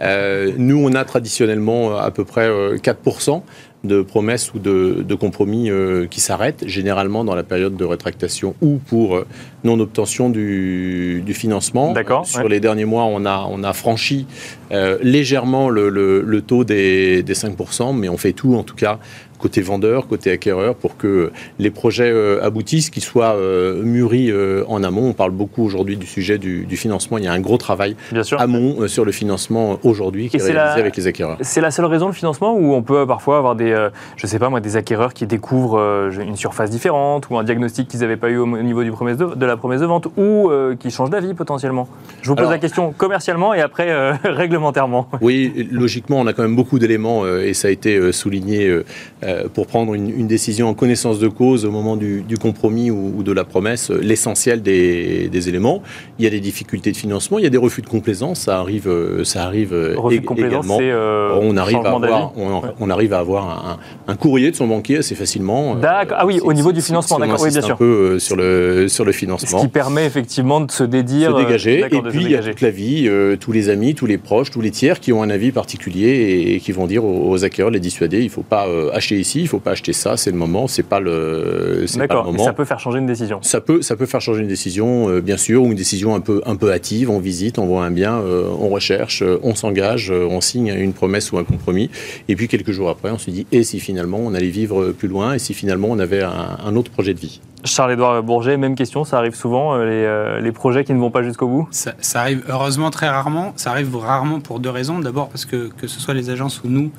nous, 0.58 0.82
on 0.84 0.92
a 0.94 1.04
traditionnellement 1.04 1.96
à 1.96 2.10
peu 2.10 2.24
près 2.24 2.48
4% 2.48 3.42
de 3.84 4.02
promesses 4.02 4.52
ou 4.54 4.58
de, 4.58 5.14
compromis 5.14 5.70
euh, 5.70 6.06
qui 6.06 6.20
s'arrêtent, 6.20 6.66
généralement 6.66 7.24
dans 7.24 7.34
la 7.34 7.42
période 7.42 7.76
de 7.76 7.84
rétractation 7.84 8.54
ou 8.60 8.78
pour 8.78 9.16
euh, 9.16 9.26
non-obtention 9.64 10.30
du, 10.30 11.22
financement. 11.28 11.92
D'accord. 11.92 12.26
Sur 12.26 12.48
les 12.48 12.60
derniers 12.60 12.84
mois, 12.84 13.04
on 13.04 13.24
a, 13.24 13.46
on 13.48 13.62
a 13.62 13.72
franchi 13.72 14.26
euh, 14.72 14.98
légèrement 15.02 15.68
le, 15.68 16.42
taux 16.46 16.64
des, 16.64 17.22
des 17.22 17.34
5%, 17.34 17.96
mais 17.96 18.08
on 18.08 18.16
fait 18.16 18.32
tout 18.32 18.54
en 18.54 18.62
tout 18.62 18.74
cas 18.74 18.98
côté 19.38 19.60
vendeur, 19.60 20.06
côté 20.06 20.30
acquéreur, 20.30 20.74
pour 20.74 20.96
que 20.96 21.30
les 21.58 21.70
projets 21.70 22.10
euh, 22.10 22.44
aboutissent, 22.44 22.90
qu'ils 22.90 23.02
soient 23.02 23.34
euh, 23.36 23.82
mûris 23.82 24.30
euh, 24.30 24.64
en 24.68 24.82
amont. 24.82 25.08
On 25.08 25.12
parle 25.12 25.30
beaucoup 25.30 25.64
aujourd'hui 25.64 25.96
du 25.96 26.06
sujet 26.06 26.38
du, 26.38 26.66
financement. 26.76 27.18
Il 27.18 27.24
y 27.24 27.26
a 27.26 27.32
un 27.32 27.40
gros 27.40 27.56
travail 27.56 27.96
amont 28.38 28.86
sur 28.86 29.04
le 29.04 29.10
financement 29.10 29.78
aujourd'hui 29.82 30.28
qui 30.28 30.36
est, 30.36 30.42
réalisé 30.42 30.80
avec 30.80 30.96
les 30.96 31.06
acquéreurs. 31.06 31.38
C'est 31.40 31.60
la 31.60 31.70
seule 31.70 31.86
raison, 31.86 32.06
le 32.06 32.12
financement, 32.12 32.54
où 32.54 32.72
on 32.74 32.82
peut 32.82 33.04
parfois 33.06 33.38
avoir 33.38 33.56
des, 33.56 33.88
je 34.16 34.26
sais 34.26 34.38
pas 34.38 34.48
moi, 34.48 34.60
des 34.60 34.76
acquéreurs 34.76 35.12
qui 35.12 35.26
découvrent 35.26 36.10
une 36.20 36.36
surface 36.36 36.70
différente 36.70 37.28
ou 37.30 37.38
un 37.38 37.42
diagnostic 37.42 37.88
qu'ils 37.88 38.00
n'avaient 38.00 38.16
pas 38.16 38.30
eu 38.30 38.38
au 38.38 38.46
niveau 38.62 38.84
du 38.84 38.92
promesse 38.92 39.16
de, 39.16 39.46
la 39.46 39.56
promesse 39.56 39.80
de 39.80 39.86
vente 39.86 40.06
ou 40.16 40.50
qui 40.78 40.90
changent 40.90 41.10
d'avis 41.10 41.34
potentiellement? 41.34 41.88
Je 42.22 42.28
vous 42.28 42.36
pose 42.36 42.50
la 42.50 42.58
question 42.58 42.92
commercialement 42.92 43.54
et 43.54 43.60
après 43.60 44.12
réglementairement. 44.24 45.08
Oui, 45.20 45.68
logiquement, 45.72 46.20
on 46.20 46.26
a 46.26 46.32
quand 46.32 46.42
même 46.42 46.56
beaucoup 46.56 46.78
d'éléments 46.78 47.26
et 47.26 47.54
ça 47.54 47.68
a 47.68 47.70
été 47.72 48.12
souligné 48.12 48.82
euh, 49.28 49.48
pour 49.52 49.66
prendre 49.66 49.94
une, 49.94 50.26
décision 50.26 50.68
en 50.68 50.74
connaissance 50.74 51.18
de 51.18 51.28
cause 51.28 51.64
au 51.64 51.70
moment 51.70 51.96
du, 51.96 52.24
compromis 52.40 52.90
ou, 52.90 53.22
de 53.22 53.32
la 53.32 53.44
promesse 53.44 53.90
l'essentiel 53.90 54.62
des, 54.62 55.48
éléments. 55.48 55.82
Il 56.18 56.24
y 56.24 56.28
a 56.28 56.30
des 56.30 56.40
difficultés 56.40 56.92
de 56.92 56.96
financement, 56.96 57.38
il 57.38 57.44
y 57.44 57.46
a 57.46 57.50
des 57.50 57.58
refus 57.58 57.82
de 57.82 57.88
complaisance, 57.88 58.40
ça 58.40 58.58
arrive, 58.58 58.90
ça 59.24 59.44
arrive 59.44 59.72
refus 59.96 60.20
de 60.20 60.24
complaisance, 60.24 60.64
également. 60.64 61.40
on, 61.40 61.56
arrive 61.56 61.78
à 61.84 61.90
avoir, 61.90 62.32
on, 62.80 62.90
arrive 62.90 63.12
à 63.12 63.18
avoir 63.18 63.78
un, 64.06 64.16
courrier 64.16 64.50
de 64.50 64.56
son 64.56 64.66
banquier 64.66 64.98
assez 64.98 65.14
facilement. 65.14 65.74
D'accord. 65.76 66.16
Ah 66.20 66.26
oui, 66.26 66.40
au 66.42 66.52
niveau 66.52 66.72
du 66.72 66.80
financement, 66.80 67.18
d'accord. 67.18 67.40
Oui, 67.42 67.50
bien 67.50 67.60
sûr. 67.60 67.74
Un 67.74 67.78
peu 67.78 68.18
sur 68.18 68.36
le 68.36 68.88
sur 68.88 69.04
le 69.04 69.12
financement. 69.12 69.58
Ce 69.58 69.64
qui 69.64 69.70
permet 69.70 70.06
effectivement 70.06 70.60
de 70.60 70.70
se 70.70 70.84
dédire, 70.84 71.36
se 71.36 71.42
dégager. 71.44 71.80
et 71.80 72.02
puis 72.02 72.24
il 72.24 72.30
y 72.30 72.36
a 72.36 72.42
toute 72.42 72.60
la 72.60 72.70
vie, 72.70 73.10
tous 73.40 73.52
les 73.52 73.68
amis, 73.68 73.94
tous 73.94 74.06
les 74.06 74.18
proches, 74.18 74.50
tous 74.50 74.60
les 74.60 74.70
tiers 74.70 75.00
qui 75.00 75.12
ont 75.12 75.22
un 75.22 75.30
avis 75.30 75.52
particulier 75.52 76.54
et, 76.54 76.60
qui 76.60 76.72
vont 76.72 76.86
dire 76.86 77.04
aux, 77.04 77.44
acquéreurs, 77.44 77.70
les 77.70 77.80
dissuader, 77.80 78.20
il 78.20 78.24
ne 78.26 78.30
faut 78.30 78.42
pas 78.42 78.66
acheter 78.92 79.17
ici, 79.20 79.40
il 79.40 79.44
ne 79.44 79.48
faut 79.48 79.58
pas 79.58 79.72
acheter 79.72 79.92
ça, 79.92 80.16
c'est 80.16 80.30
le 80.30 80.36
moment, 80.36 80.68
c'est 80.68 80.82
pas 80.82 81.00
le, 81.00 81.86
pas 81.96 82.14
le 82.14 82.22
moment. 82.22 82.44
Ça 82.44 82.52
peut 82.52 82.64
faire 82.64 82.80
changer 82.80 82.98
une 82.98 83.06
décision. 83.06 83.38
Ça 83.42 83.60
peut, 83.60 83.82
ça 83.82 83.96
peut 83.96 84.06
faire 84.06 84.20
changer 84.20 84.42
une 84.42 84.48
décision, 84.48 85.08
euh, 85.08 85.20
bien 85.20 85.36
sûr, 85.36 85.62
ou 85.62 85.66
une 85.66 85.76
décision 85.76 86.14
un 86.14 86.20
peu, 86.20 86.40
un 86.46 86.56
peu 86.56 86.72
hâtive. 86.72 87.10
On 87.10 87.18
visite, 87.18 87.58
on 87.58 87.66
voit 87.66 87.84
un 87.84 87.90
bien, 87.90 88.18
euh, 88.18 88.48
on 88.60 88.68
recherche, 88.68 89.22
euh, 89.22 89.38
on 89.42 89.54
s'engage, 89.54 90.10
on 90.10 90.40
signe 90.40 90.68
une 90.68 90.92
promesse 90.92 91.32
ou 91.32 91.38
un 91.38 91.44
compromis. 91.44 91.90
Et 92.28 92.36
puis 92.36 92.48
quelques 92.48 92.72
jours 92.72 92.88
après, 92.88 93.10
on 93.10 93.18
se 93.18 93.30
dit 93.30 93.46
et 93.52 93.62
si 93.62 93.80
finalement 93.80 94.18
on 94.18 94.34
allait 94.34 94.48
vivre 94.48 94.92
plus 94.92 95.08
loin, 95.08 95.34
et 95.34 95.38
si 95.38 95.54
finalement 95.54 95.88
on 95.90 95.98
avait 95.98 96.22
un 96.22 96.76
autre 96.76 96.90
projet 96.90 97.14
de 97.14 97.20
vie? 97.20 97.40
Charles-Édouard 97.64 98.22
Bourget, 98.22 98.56
même 98.56 98.74
question, 98.74 99.04
ça 99.04 99.18
arrive 99.18 99.34
souvent, 99.34 99.74
euh, 99.74 99.78
euh, 99.80 100.40
les, 100.40 100.52
projets 100.52 100.84
qui 100.84 100.92
ne 100.92 100.98
vont 100.98 101.10
pas 101.10 101.22
jusqu'au 101.22 101.48
bout 101.48 101.68
ça, 101.70 101.92
arrive 102.14 102.44
heureusement 102.48 102.90
très 102.90 103.08
rarement. 103.08 103.52
Ça 103.56 103.70
arrive 103.70 103.94
rarement 103.96 104.40
pour 104.40 104.60
deux 104.60 104.70
raisons. 104.70 104.98
D'abord 104.98 105.28
parce 105.28 105.44
que 105.44 105.68
que 105.68 105.86
ce 105.86 106.00
soit 106.00 106.14
les 106.14 106.30
agences 106.30 106.62
ou 106.64 106.68
nous, 106.68 106.90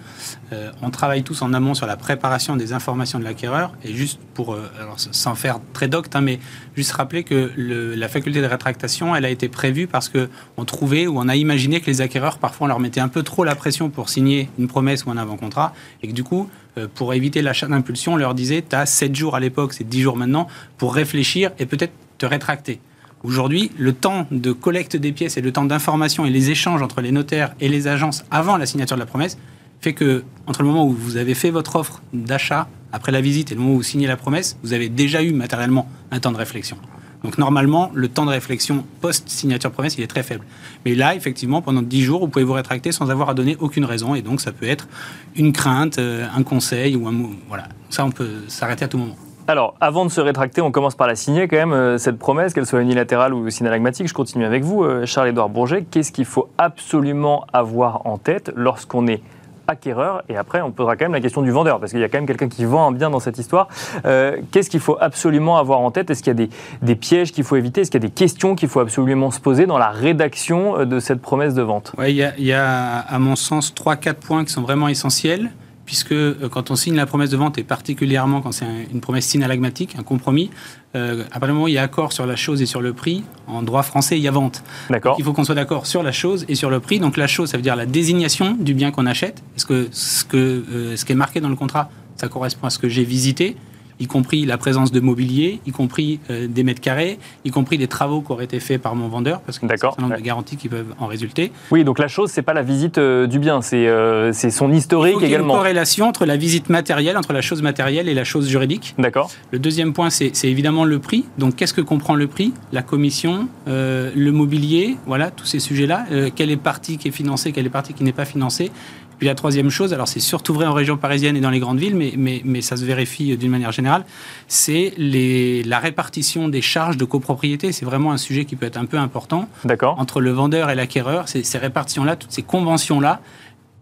euh, 0.54 0.72
on 0.82 0.89
travaille 0.89 1.24
tous 1.24 1.41
en 1.41 1.54
amont 1.54 1.74
sur 1.74 1.88
la 1.88 1.98
préparation 1.98 2.56
des 2.56 2.74
informations 2.74 3.19
de 3.19 3.24
l'acquéreur. 3.24 3.72
Et 3.84 3.93
juste 3.93 4.19
pour, 4.34 4.58
sans 4.95 5.36
faire 5.36 5.60
très 5.74 5.88
docte, 5.88 6.15
hein, 6.15 6.22
mais 6.22 6.39
juste 6.80 6.94
rappeler 6.94 7.26
que 7.26 7.52
la 7.58 8.08
faculté 8.08 8.42
de 8.42 8.46
rétractation, 8.46 9.13
elle 9.13 9.26
a 9.26 9.30
été 9.30 9.50
prévue 9.50 9.86
parce 9.86 10.08
qu'on 10.08 10.63
trouvait 10.63 11.08
ou 11.08 11.20
on 11.20 11.28
a 11.28 11.36
imaginé 11.36 11.82
que 11.82 11.88
les 11.88 12.00
acquéreurs, 12.00 12.38
parfois, 12.38 12.65
on 12.65 12.68
leur 12.70 12.80
mettait 12.80 13.02
un 13.02 13.10
peu 13.10 13.22
trop 13.22 13.44
la 13.44 13.54
pression 13.54 13.89
pour 13.89 14.08
signer 14.08 14.50
une 14.58 14.70
promesse 14.70 15.04
ou 15.06 15.12
un 15.12 15.18
avant-contrat. 15.18 15.74
Et 16.02 16.08
que 16.08 16.13
du 16.13 16.24
coup, 16.24 16.50
euh, 16.78 16.88
pour 16.96 17.13
éviter 17.13 17.42
l'achat 17.42 17.68
d'impulsion, 17.68 18.13
on 18.13 18.15
leur 18.15 18.34
disait, 18.34 18.63
tu 18.68 18.78
as 18.78 18.86
7 18.86 19.13
jours 19.13 19.36
à 19.36 19.42
l'époque, 19.42 19.74
c'est 19.74 19.84
10 19.84 20.02
jours 20.02 20.15
maintenant, 20.15 20.48
pour 20.78 20.96
réfléchir 20.96 21.52
et 21.60 21.65
peut-être 21.65 21.92
te 22.18 22.26
rétracter. 22.26 22.80
Aujourd'hui, 23.24 23.72
le 23.78 23.92
temps 23.92 24.26
de 24.32 24.54
collecte 24.54 24.96
des 24.96 25.12
pièces 25.12 25.36
et 25.36 25.42
le 25.42 25.52
temps 25.52 25.65
d'information 25.65 26.26
et 26.26 26.30
les 26.30 26.50
échanges 26.50 26.82
entre 26.82 27.02
les 27.02 27.12
notaires 27.12 27.54
et 27.60 27.68
les 27.68 27.89
agences 27.89 28.24
avant 28.32 28.56
la 28.56 28.65
signature 28.65 28.96
de 28.96 29.02
la 29.02 29.06
promesse 29.06 29.38
fait 29.82 29.94
que, 29.94 30.24
entre 30.48 30.62
le 30.62 30.68
moment 30.68 30.86
où 30.86 30.92
vous 30.92 31.18
avez 31.18 31.34
fait 31.34 31.52
votre 31.52 31.76
offre 31.76 32.02
d'achat, 32.13 32.68
après 32.92 33.12
la 33.12 33.22
visite, 33.22 33.52
et 33.52 33.56
le 33.56 33.62
moment 33.62 33.74
où 33.74 33.78
vous 33.78 33.84
signez 33.84 34.08
la 34.08 34.18
promesse, 34.18 34.58
vous 34.63 34.74
avez 34.74 34.89
déjà 34.89 35.22
eu 35.24 35.32
matériellement 35.32 35.88
un 36.12 36.20
temps 36.20 36.32
de 36.32 36.38
réflexion. 36.38 36.78
Donc 37.24 37.38
normalement, 37.38 37.92
le 37.94 38.08
temps 38.08 38.26
de 38.26 38.32
réflexion 38.32 38.86
post-signature 39.02 39.72
promesse, 39.72 39.98
il 39.98 40.04
est 40.04 40.08
très 40.08 40.24
faible. 40.24 40.46
Mais 40.86 40.96
là, 40.96 41.15
effectivement, 41.15 41.62
pendant 41.62 41.82
10 41.82 42.02
jours, 42.02 42.22
vous 42.22 42.28
pouvez 42.30 42.46
vous 42.46 42.54
rétracter 42.54 42.92
sans 42.92 43.10
avoir 43.12 43.30
à 43.30 43.34
donner 43.34 43.58
aucune 43.60 43.84
raison. 43.84 44.15
Et 44.15 44.22
donc, 44.22 44.39
ça 44.39 44.54
peut 44.54 44.68
être 44.68 44.88
une 45.36 45.52
crainte, 45.52 46.00
euh, 46.00 46.26
un 46.34 46.44
conseil 46.44 46.96
ou 46.96 47.08
un 47.08 47.12
mot. 47.12 47.32
Voilà. 47.50 47.65
Ça, 47.89 48.06
on 48.06 48.12
peut 48.12 48.44
s'arrêter 48.48 48.86
à 48.86 48.88
tout 48.88 48.98
moment. 48.98 49.18
Alors, 49.48 49.76
avant 49.82 50.06
de 50.06 50.12
se 50.12 50.22
rétracter, 50.22 50.62
on 50.62 50.72
commence 50.72 50.96
par 50.96 51.08
la 51.08 51.15
signer 51.15 51.48
quand 51.48 51.58
même, 51.58 51.74
euh, 51.74 51.98
cette 51.98 52.20
promesse, 52.20 52.54
qu'elle 52.54 52.68
soit 52.68 52.82
unilatérale 52.82 53.34
ou 53.34 53.50
synalagmatique. 53.50 54.08
Je 54.08 54.13
continue 54.13 54.46
avec 54.46 54.63
vous, 54.63 54.84
euh, 54.84 55.06
Charles-Édouard 55.06 55.50
Bourget. 55.50 55.86
Qu'est-ce 55.89 56.12
qu'il 56.12 56.26
faut 56.26 56.50
absolument 56.58 57.46
avoir 57.52 58.06
en 58.06 58.18
tête 58.18 58.52
lorsqu'on 58.56 59.08
est 59.08 59.22
acquéreur. 59.69 60.23
Et 60.29 60.36
après, 60.36 60.62
on 60.62 60.71
posera 60.71 60.95
quand 60.95 61.05
même 61.05 61.13
la 61.13 61.21
question 61.21 61.41
du 61.41 61.51
vendeur, 61.51 61.79
parce 61.79 61.91
qu'il 61.91 62.01
y 62.01 62.03
a 62.03 62.10
quand 62.10 62.17
même 62.17 62.27
quelqu'un 62.27 62.49
qui 62.49 62.65
vend 62.65 62.88
un 62.88 62.91
bien 62.91 63.10
dans 63.10 63.19
cette 63.19 63.38
histoire. 63.38 63.67
Euh, 64.05 64.38
qu'est-ce 64.51 64.69
qu'il 64.69 64.79
faut 64.79 64.97
absolument 64.99 65.58
avoir 65.58 65.79
en 65.79 65.91
tête? 65.91 66.10
Est-ce 66.10 66.23
qu'il 66.23 66.39
y 66.39 66.43
a 66.43 66.47
des, 66.82 66.95
pièges 66.95 67.32
qu'il 67.32 67.43
faut 67.43 67.55
éviter? 67.55 67.82
Est-ce 67.82 67.91
qu'il 67.91 68.01
y 68.01 68.05
a 68.05 68.08
des 68.08 68.13
questions 68.13 68.55
qu'il 68.55 68.69
faut 68.69 68.79
absolument 68.79 69.32
se 69.32 69.39
poser 69.39 69.65
dans 69.65 69.77
la 69.77 69.89
rédaction 69.89 70.79
euh, 70.79 70.86
de 70.86 70.99
cette 70.99 71.21
promesse 71.21 71.53
de 71.53 71.62
vente? 71.62 71.93
Oui, 71.97 72.21
il 72.38 72.45
y, 72.45 72.53
a, 72.53 72.99
à 72.99 73.19
mon 73.19 73.36
sens, 73.36 73.73
3-4 73.73 74.13
points 74.15 74.43
qui 74.43 74.51
sont 74.51 74.62
vraiment 74.62 74.88
essentiels 74.88 75.51
puisque 75.89 76.12
euh, 76.12 76.49
quand 76.52 76.69
on 76.69 76.75
signe 76.75 76.95
la 76.95 77.08
promesse 77.08 77.32
de 77.32 77.38
vente, 77.38 77.58
et 77.58 77.63
particulièrement 77.63 78.41
quand 78.41 78.52
c'est 78.52 78.67
une 78.93 79.02
promesse 79.02 79.25
synalagmatique, 79.25 79.95
un 79.97 80.04
compromis, 80.04 80.52
euh, 80.95 81.23
à 81.32 81.39
partir 81.39 81.47
du 81.47 81.54
moment 81.54 81.63
où 81.63 81.67
il 81.67 81.73
y 81.73 81.80
a 81.80 81.82
accord 81.82 82.13
sur 82.13 82.28
la 82.28 82.36
chose 82.36 82.62
et 82.62 82.67
sur 82.67 82.80
le 82.80 82.93
prix, 82.93 83.23
en 83.47 83.63
droit 83.63 83.82
français, 83.82 84.15
il 84.15 84.21
y 84.21 84.28
a 84.28 84.32
vente. 84.32 84.62
D'accord. 84.91 85.15
Il 85.17 85.25
faut 85.25 85.34
qu'on 85.34 85.43
soit 85.43 85.56
d'accord 85.56 85.88
sur 85.88 86.04
la 86.04 86.12
chose 86.12 86.45
et 86.47 86.54
sur 86.54 86.69
le 86.69 86.80
prix. 86.80 86.99
Donc 86.99 87.17
la 87.17 87.25
chose, 87.25 87.49
ça 87.49 87.58
veut 87.58 87.63
dire 87.63 87.75
la 87.75 87.88
désignation 87.88 88.56
du 88.60 88.75
bien 88.75 88.91
qu'on 88.91 89.08
achète. 89.08 89.41
Est-ce 89.58 89.65
que 89.65 89.88
ce, 89.91 90.23
que, 90.23 90.38
euh, 90.38 90.95
ce 90.95 91.06
qui 91.06 91.13
est 91.13 91.15
marqué 91.15 91.41
dans 91.41 91.49
le 91.49 91.56
contrat, 91.56 91.89
ça 92.17 92.28
correspond 92.28 92.67
à 92.67 92.69
ce 92.69 92.78
que 92.78 92.88
j'ai 92.88 93.04
visité 93.04 93.58
y 93.99 94.07
compris 94.07 94.45
la 94.45 94.57
présence 94.57 94.91
de 94.91 94.99
mobilier, 94.99 95.59
y 95.65 95.71
compris 95.71 96.19
euh, 96.29 96.47
des 96.47 96.63
mètres 96.63 96.81
carrés, 96.81 97.19
y 97.45 97.51
compris 97.51 97.77
des 97.77 97.88
travaux 97.88 98.21
qui 98.21 98.31
auraient 98.31 98.45
été 98.45 98.59
faits 98.59 98.81
par 98.81 98.95
mon 98.95 99.07
vendeur, 99.07 99.41
parce 99.41 99.59
qu'il 99.59 99.67
y 99.67 99.71
a 99.71 99.73
un 99.73 99.77
certain 99.77 100.01
nombre 100.01 100.15
de 100.15 100.21
garanties 100.21 100.57
qui 100.57 100.69
peuvent 100.69 100.93
en 100.99 101.07
résulter. 101.07 101.51
Oui, 101.71 101.83
donc 101.83 101.99
la 101.99 102.07
chose, 102.07 102.31
c'est 102.31 102.41
pas 102.41 102.53
la 102.53 102.62
visite 102.62 102.97
euh, 102.97 103.27
du 103.27 103.39
bien, 103.39 103.62
c'est 103.62 103.88
euh, 103.88 104.31
c'est 104.33 104.51
son 104.51 104.71
historique 104.71 105.15
Il 105.15 105.19
faut 105.19 105.25
également. 105.25 105.45
Il 105.45 105.47
y 105.47 105.51
a 105.51 105.53
une 105.53 105.59
corrélation 105.59 106.07
entre 106.07 106.25
la 106.25 106.38
visite 106.38 106.69
matérielle, 106.69 107.17
entre 107.17 107.33
la 107.33 107.41
chose 107.41 107.62
matérielle 107.62 108.07
et 108.07 108.13
la 108.13 108.23
chose 108.23 108.47
juridique. 108.47 108.95
D'accord. 108.97 109.31
Le 109.51 109.59
deuxième 109.59 109.93
point, 109.93 110.09
c'est 110.09 110.31
évidemment 110.45 110.85
le 110.85 110.99
prix. 110.99 111.25
Donc 111.38 111.55
qu'est-ce 111.55 111.73
que 111.73 111.81
comprend 111.81 112.15
le 112.15 112.27
prix? 112.27 112.53
La 112.71 112.81
commission, 112.81 113.47
le 113.67 114.31
mobilier, 114.31 114.97
voilà, 115.05 115.31
tous 115.31 115.45
ces 115.45 115.59
sujets-là. 115.59 116.05
quelle 116.35 116.51
est 116.51 116.57
partie 116.57 116.97
qui 116.97 117.09
est 117.09 117.12
financée, 117.12 117.51
quelle 117.51 117.65
est 117.65 117.69
partie 117.69 117.93
qui 117.93 118.03
n'est 118.03 118.12
pas 118.12 118.25
financée? 118.25 118.71
Puis 119.19 119.27
la 119.27 119.36
troisième 119.36 119.69
chose, 119.69 119.93
alors 119.93 120.08
c'est 120.08 120.21
surtout 120.21 120.53
vrai 120.53 120.65
en 120.65 120.73
région 120.73 120.95
parisienne 120.95 121.36
et 121.36 121.41
dans 121.41 121.49
les 121.49 121.60
grandes 121.60 121.77
villes, 121.77 121.95
mais, 121.95 122.13
mais, 122.17 122.41
mais 122.45 122.62
ça 122.62 122.77
se 122.77 122.86
vérifie 122.86 123.36
d'une 123.38 123.51
manière 123.51 123.73
générale, 123.73 124.05
c'est 124.47 124.93
la 124.97 125.79
répartition 125.79 126.47
des 126.47 126.62
charges 126.62 126.95
de 126.95 127.03
copropriété. 127.03 127.73
C'est 127.73 127.86
vraiment 127.86 128.13
un 128.13 128.17
sujet 128.17 128.45
qui 128.45 128.55
peut 128.55 128.65
être 128.65 128.77
un 128.77 128.86
peu 128.86 128.97
important 128.97 129.49
entre 129.97 130.21
le 130.21 130.32
vendeur 130.32 130.69
et 130.69 130.75
l'acquéreur. 130.75 131.27
Ces 131.27 131.58
répartitions-là, 131.58 132.15
toutes 132.15 132.32
ces 132.32 132.43
conventions-là, 132.43 133.19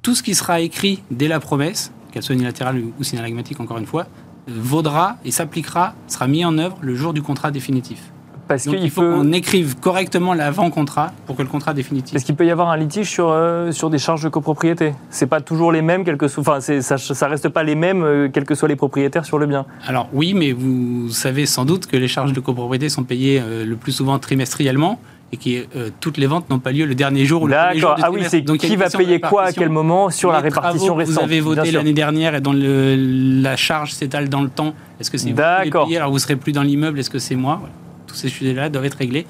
tout 0.02 0.16
ce 0.16 0.24
qui 0.24 0.34
sera 0.34 0.60
écrit 0.60 1.04
dès 1.12 1.28
la 1.28 1.40
promesse, 1.40 1.92
qu'elle 2.12 2.24
soit 2.24 2.34
unilatérale 2.34 2.82
ou 3.00 3.04
synalagmatique 3.04 3.60
encore 3.60 3.78
une 3.78 3.86
fois, 3.86 4.08
vaudra 4.48 5.18
et 5.24 5.32
s'appliquera, 5.32 5.94
sera 6.08 6.28
mis 6.28 6.44
en 6.46 6.58
œuvre 6.58 6.78
le 6.82 6.96
jour 6.96 7.14
du 7.14 7.22
contrat 7.22 7.52
définitif. 7.52 8.00
Parce 8.48 8.64
qu'il 8.64 8.90
faut 8.90 9.02
qu'on 9.02 9.34
écrive 9.34 9.78
correctement 9.80 10.34
l'avant-contrat 10.34 11.12
pour 11.26 11.36
que 11.36 11.42
le 11.42 11.48
contrat 11.48 11.74
définitif. 11.74 12.16
Est-ce 12.16 12.26
qu'il 12.26 12.36
peut 12.36 12.46
y 12.46 12.52
avoir 12.52 12.70
un 12.70 12.78
litige 12.78 13.10
sur, 13.10 13.30
euh, 13.30 13.72
sur 13.72 13.90
des 13.90 13.98
charges 13.98 14.24
de 14.24 14.30
copropriété. 14.30 14.94
C'est 15.10 15.28
pas 15.28 15.42
toujours 15.42 15.72
les 15.72 15.82
mêmes, 15.82 16.04
quel 16.04 16.18
que 16.18 16.28
soit, 16.28 16.42
enfin, 16.42 16.60
ça, 16.62 16.98
ça 16.98 17.28
reste 17.28 17.50
pas 17.50 17.64
les 17.64 17.76
mêmes, 17.76 18.04
euh, 18.04 18.30
quels 18.32 18.46
que 18.46 18.56
soient 18.56 18.70
les 18.70 18.76
propriétaires 18.76 19.26
sur 19.26 19.38
le 19.38 19.46
bien. 19.46 19.66
Alors 19.86 20.08
oui, 20.14 20.34
mais 20.34 20.52
vous 20.54 21.10
savez 21.10 21.46
sans 21.46 21.66
doute 21.66 21.88
que 21.88 21.98
les 21.98 22.08
charges 22.08 22.34
de 22.34 22.40
copropriété 22.40 22.90
sont 22.90 23.04
payées 23.04 23.42
euh, 23.44 23.66
le 23.66 23.76
plus 23.76 23.92
souvent 23.92 24.18
trimestriellement 24.20 25.00
et 25.34 25.36
que 25.36 25.90
toutes 26.00 26.16
les 26.18 26.26
ventes 26.26 26.50
n'ont 26.50 26.60
pas 26.60 26.72
lieu 26.72 26.86
le 26.86 26.96
dernier 26.96 27.26
jour 27.26 27.42
ou 27.42 27.48
le 27.48 27.54
dernier 27.54 27.80
jour 27.82 27.96
Ah 28.02 28.10
oui, 28.12 28.22
c'est 28.30 28.46
qui 28.46 28.78
va 28.78 28.90
payer 28.90 29.20
quoi 29.20 29.44
à 29.44 29.52
quel 29.52 29.68
moment 29.68 30.10
sur 30.10 30.32
la 30.32 30.40
répartition 30.40 30.96
restante 30.96 31.18
Vous 31.18 31.24
avez 31.24 31.42
voté 31.42 31.72
l'année 31.72 31.92
dernière 31.92 32.34
et 32.34 32.40
dont 32.40 32.54
le, 32.54 32.96
la 33.42 33.58
charge 33.58 33.92
s'étale 33.92 34.30
dans 34.30 34.42
le 34.42 34.48
temps. 34.48 34.74
Est-ce 35.02 35.12
que 35.12 35.18
c'est 35.18 35.32
vous 35.32 35.42
qui 35.64 35.70
payez? 35.70 35.98
Alors 35.98 36.12
vous 36.12 36.20
serez 36.20 36.38
plus 36.38 36.54
dans 36.54 36.64
l'immeuble 36.64 36.98
Est-ce 37.00 37.10
que 37.10 37.20
c'est 37.20 37.36
moi? 37.36 37.60
Tous 38.08 38.16
ces 38.16 38.30
sujets-là 38.30 38.70
doivent 38.70 38.86
être 38.86 38.96
réglés 38.96 39.28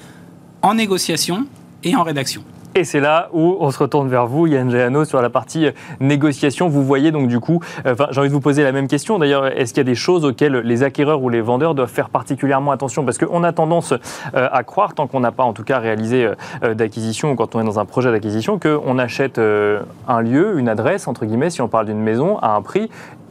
en 0.62 0.74
négociation 0.74 1.46
et 1.84 1.94
en 1.94 2.02
rédaction. 2.02 2.42
Et 2.74 2.84
c'est 2.84 3.00
là 3.00 3.28
où 3.32 3.56
on 3.58 3.70
se 3.70 3.78
retourne 3.78 4.08
vers 4.08 4.26
vous, 4.26 4.46
Yann 4.46 4.70
Géano, 4.70 5.04
sur 5.04 5.20
la 5.20 5.30
partie 5.30 5.66
euh, 5.66 5.72
négociation. 6.00 6.68
Vous 6.68 6.84
voyez 6.84 7.10
donc 7.10 7.26
du 7.26 7.40
coup, 7.40 7.60
euh, 7.86 7.96
j'ai 8.10 8.20
envie 8.20 8.28
de 8.28 8.32
vous 8.32 8.40
poser 8.40 8.62
la 8.62 8.70
même 8.70 8.86
question. 8.86 9.18
D'ailleurs, 9.18 9.46
est-ce 9.46 9.72
qu'il 9.72 9.78
y 9.78 9.80
a 9.80 9.84
des 9.84 9.94
choses 9.94 10.24
auxquelles 10.24 10.58
les 10.58 10.82
acquéreurs 10.84 11.22
ou 11.22 11.28
les 11.28 11.40
vendeurs 11.40 11.74
doivent 11.74 11.90
faire 11.90 12.08
particulièrement 12.08 12.70
attention? 12.70 13.04
Parce 13.04 13.18
qu'on 13.18 13.42
a 13.42 13.52
tendance 13.52 13.92
euh, 13.92 14.48
à 14.52 14.62
croire, 14.62 14.94
tant 14.94 15.08
qu'on 15.08 15.18
n'a 15.18 15.32
pas 15.32 15.42
en 15.42 15.54
tout 15.54 15.64
cas 15.64 15.78
réalisé 15.78 16.30
d'acquisition 16.74 17.32
ou 17.32 17.34
quand 17.34 17.56
on 17.56 17.60
est 17.60 17.64
dans 17.64 17.80
un 17.80 17.84
projet 17.84 18.12
d'acquisition, 18.12 18.58
qu'on 18.58 18.98
achète 18.98 19.38
un 19.38 20.20
lieu, 20.20 20.58
une 20.58 20.68
adresse, 20.68 21.08
entre 21.08 21.26
guillemets, 21.26 21.50
si 21.50 21.62
on 21.62 21.68
parle 21.68 21.86
d'une 21.86 22.00
maison, 22.00 22.38
à 22.38 22.54
un 22.54 22.62
prix, 22.62 22.88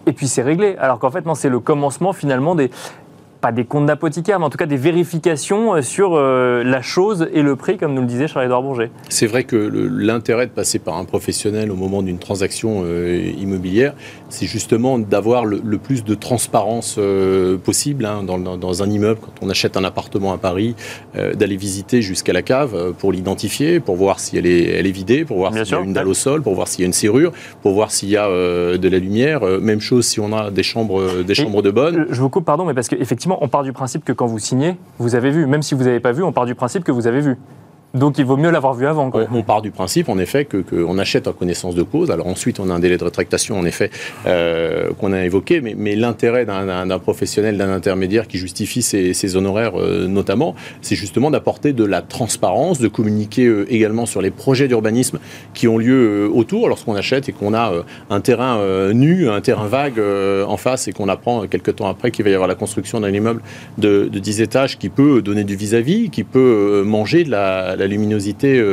et 0.08 0.14
puis 0.14 0.28
c'est 0.28 0.42
réglé. 0.42 0.76
Alors 0.80 1.00
qu'en 1.00 1.12
fait, 1.12 1.26
non, 1.26 1.36
c'est 1.36 1.50
le 1.50 1.60
commencement 1.60 2.14
finalement 2.14 2.56
des, 2.56 2.70
pas 3.40 3.52
des 3.52 3.66
comptes 3.66 3.86
d'apothicaire, 3.86 4.40
mais 4.40 4.46
en 4.46 4.50
tout 4.50 4.58
cas 4.58 4.66
des 4.66 4.78
vérifications 4.78 5.76
euh, 5.76 5.82
sur 5.82 6.16
euh, 6.16 6.64
la 6.64 6.82
chose 6.82 7.28
et 7.34 7.42
le 7.42 7.56
prix, 7.56 7.78
comme 7.78 7.94
nous 7.94 8.02
le 8.02 8.08
disait 8.08 8.28
Charles-Édouard 8.28 8.64
Bourget. 8.64 8.92
C'est 9.10 9.28
vrai 9.28 9.44
que 9.44 9.56
l'intérêt 9.56 10.48
de 10.48 10.52
passer 10.52 10.80
par 10.80 10.98
un 10.98 11.06
professionnel 11.06 11.72
au 11.72 11.76
moment 11.76 12.02
d'une 12.02 12.20
transaction 12.20 12.82
euh, 12.84 13.32
immobilière, 13.38 13.94
c'est 14.30 14.48
justement 14.48 15.00
d'avoir 15.00 15.46
le, 15.46 15.60
plus 15.78 16.04
de 16.04 16.16
transparence 16.16 17.00
possible 17.64 18.06
hein, 18.06 18.24
dans, 18.24 18.84
un 18.84 18.90
immeuble. 18.90 19.20
Quand 19.22 19.46
on 19.46 19.50
achète 19.50 19.78
un 19.78 19.84
appartement 19.84 20.34
à 20.34 20.38
Paris, 20.38 20.76
d'aller 21.14 21.56
visiter 21.56 22.02
jusqu'à 22.02 22.34
la 22.34 22.42
cave 22.42 22.94
pour 22.94 23.12
l'identifier, 23.12 23.80
pour 23.80 23.96
voir 23.96 24.20
si 24.20 24.38
elle 24.38 24.46
est, 24.46 24.64
elle 24.64 24.86
est 24.86 24.92
vidée, 24.92 25.24
pour 25.24 25.38
voir 25.38 25.54
s'il 25.54 25.72
y 25.72 25.74
a 25.76 25.80
une 25.80 25.94
dalle 25.94 26.08
au 26.08 26.14
sol, 26.14 26.42
pour 26.42 26.56
voir 26.56 26.68
s'il 26.68 26.82
y 26.82 26.84
a 26.84 26.88
une 26.88 26.94
serrure, 26.94 27.32
pour 27.62 27.74
voir 27.74 27.92
s'il 27.92 28.10
y 28.10 28.18
a 28.18 28.28
de 28.28 28.90
la 28.90 29.00
lumière. 29.00 29.42
même 29.62 29.80
chose 29.80 30.06
si 30.06 30.20
on 30.20 30.34
a 30.34 30.52
des 30.52 30.64
chambres, 30.64 31.24
des 31.24 31.36
chambres 31.36 31.62
de 31.62 31.72
bonne. 31.72 32.08
Je 32.10 32.20
vous 32.20 32.30
coupe, 32.30 32.46
pardon, 32.46 32.66
mais 32.66 32.74
parce 32.74 32.90
qu'effectivement, 32.90 33.27
on 33.42 33.48
part 33.48 33.64
du 33.64 33.74
principe 33.74 34.06
que 34.06 34.14
quand 34.14 34.26
vous 34.26 34.40
signez, 34.40 34.78
vous 35.00 35.16
avez 35.16 35.32
vu. 35.32 35.46
Même 35.48 35.64
si 35.64 35.76
vous 35.76 35.84
n'avez 35.84 36.00
pas 36.00 36.12
vu, 36.12 36.24
on 36.24 36.32
part 36.32 36.46
du 36.46 36.56
principe 36.56 36.84
que 36.84 36.92
vous 36.92 37.08
avez 37.08 37.22
vu. 37.22 37.38
Donc 37.94 38.18
il 38.18 38.26
vaut 38.26 38.36
mieux 38.36 38.52
l'avoir 38.52 38.74
vu 38.74 38.86
avant. 38.86 39.10
On, 39.32 39.44
part 39.44 39.62
du 39.62 39.72
principe, 39.72 40.10
en 40.10 40.18
effet, 40.18 40.44
qu'on 40.46 40.64
que 40.64 41.00
achète 41.00 41.28
en 41.28 41.34
connaissance 41.34 41.74
de 41.74 41.84
cause. 41.84 42.12
Alors 42.12 42.28
ensuite, 42.28 42.60
on 42.60 42.70
a 42.70 42.74
un 42.74 42.80
délai 42.80 42.98
de 42.98 43.04
rétractation, 43.04 43.58
en 43.58 43.66
effet, 43.66 43.92
euh, 44.26 44.90
qu'on 45.00 45.14
a 45.14 45.24
évoqué, 45.24 45.62
mais, 45.62 45.96
l'intérêt 45.96 46.46
d'un 46.46 47.00
professionnel, 47.00 47.58
d'un 47.58 47.72
intermédiaire 47.72 48.28
qui 48.28 48.38
justifie 48.38 48.82
ses, 48.82 49.36
honoraires, 49.36 49.80
euh, 49.80 50.08
notamment, 50.08 50.54
c'est 50.82 50.96
justement 50.96 51.32
d'apporter 51.32 51.74
de 51.74 51.86
la 51.86 52.02
transparence, 52.02 52.80
de 52.80 52.88
communiquer 52.88 53.46
euh, 53.46 53.66
également 53.74 54.06
sur 54.06 54.22
les 54.22 54.32
projets 54.32 54.68
d'urbanisme 54.68 55.20
qui 55.54 55.68
ont 55.68 55.78
lieu 55.78 56.30
autour 56.32 56.68
lorsqu'on 56.68 56.96
achète 56.96 57.30
et 57.30 57.32
qu'on 57.32 57.54
a 57.54 57.72
un 58.10 58.20
terrain 58.20 58.94
nu, 58.94 59.30
un 59.30 59.42
terrain 59.42 59.68
vague 59.68 60.00
en 60.00 60.58
face 60.58 60.88
et 60.88 60.92
qu'on 60.92 61.08
apprend 61.10 61.48
quelques 61.48 61.78
temps 61.78 61.88
après 61.88 62.12
qu'il 62.12 62.26
va 62.26 62.32
y 62.32 62.34
avoir 62.34 62.48
la 62.48 62.56
construction 62.56 63.00
d'un 63.00 63.12
immeuble 63.12 63.42
de, 63.78 64.10
de, 64.12 64.20
10 64.20 64.42
étages 64.42 64.78
qui 64.78 64.90
peut 64.90 65.22
donner 65.22 65.44
du 65.44 65.56
vis-à-vis, 65.56 66.08
-vis, 66.08 66.10
qui 66.10 66.24
peut 66.24 66.84
manger 66.86 67.24
de 67.24 67.32
la, 67.32 67.77
la 67.78 67.88
luminosité 67.88 68.64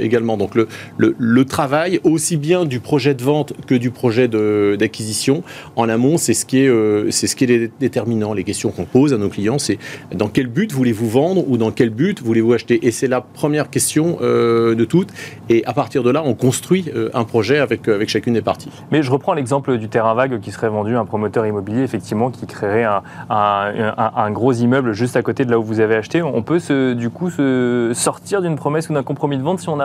également. 0.00 0.36
Donc 0.36 0.54
le, 0.54 0.68
le, 0.98 1.44
travail 1.44 2.00
aussi 2.04 2.36
bien 2.36 2.64
du 2.64 2.80
projet 2.80 3.14
de 3.14 3.22
vente 3.22 3.52
que 3.66 3.74
du 3.74 3.90
projet 3.90 4.28
d'acquisition 4.28 5.42
en 5.76 5.88
amont, 5.88 6.16
c'est 6.16 6.34
ce 6.34 6.46
qui 6.46 6.60
est, 6.60 7.10
c'est 7.10 7.26
ce 7.26 7.36
qui 7.36 7.44
est 7.44 7.70
déterminant. 7.78 8.32
Les 8.32 8.44
questions 8.44 8.70
qu'on 8.70 8.84
pose 8.84 9.12
à 9.12 9.18
nos 9.18 9.28
clients, 9.28 9.58
c'est 9.58 9.78
dans 10.14 10.28
quel 10.28 10.46
but 10.46 10.72
voulez-vous 10.72 11.08
vendre 11.08 11.44
ou 11.48 11.56
dans 11.56 11.70
quel 11.70 11.90
but 11.90 12.22
voulez-vous 12.22 12.52
acheter? 12.52 12.86
Et 12.86 12.90
c'est 12.90 13.06
la 13.06 13.20
première 13.20 13.70
question 13.70 14.18
euh, 14.20 14.74
de 14.74 14.84
toutes. 14.84 15.08
Et 15.48 15.64
à 15.66 15.72
partir 15.72 16.02
de 16.02 16.10
là, 16.10 16.22
on 16.24 16.34
construit 16.34 16.90
euh, 16.94 17.10
un 17.14 17.24
projet 17.24 17.58
avec, 17.58 17.88
euh, 17.88 17.94
avec 17.94 18.08
chacune 18.08 18.34
des 18.34 18.42
parties. 18.42 18.70
Mais 18.90 19.02
je 19.02 19.10
reprends 19.10 19.34
l'exemple 19.34 19.76
du 19.78 19.88
terrain 19.88 20.14
vague 20.14 20.40
qui 20.40 20.50
serait 20.50 20.68
vendu 20.68 20.96
à 20.96 21.00
un 21.00 21.04
promoteur 21.04 21.46
immobilier, 21.46 21.82
effectivement, 21.82 22.30
qui 22.30 22.46
créerait 22.46 22.84
un, 22.84 23.02
un, 23.30 24.12
un, 24.16 24.30
gros 24.30 24.52
immeuble 24.52 24.92
juste 24.92 25.16
à 25.16 25.22
côté 25.22 25.44
de 25.44 25.50
là 25.50 25.58
où 25.58 25.62
vous 25.62 25.80
avez 25.80 25.96
acheté. 25.96 26.22
On 26.22 26.42
peut 26.42 26.58
se, 26.58 26.94
du 26.94 27.10
coup 27.10 27.30
se 27.30 27.92
sortir 27.94 28.42
d'une 28.42 28.53
promesse 28.56 28.88
ou 28.90 28.94
d'un 28.94 29.02
compromis 29.02 29.36
de 29.38 29.42
vente 29.42 29.60
si 29.60 29.68
on, 29.68 29.78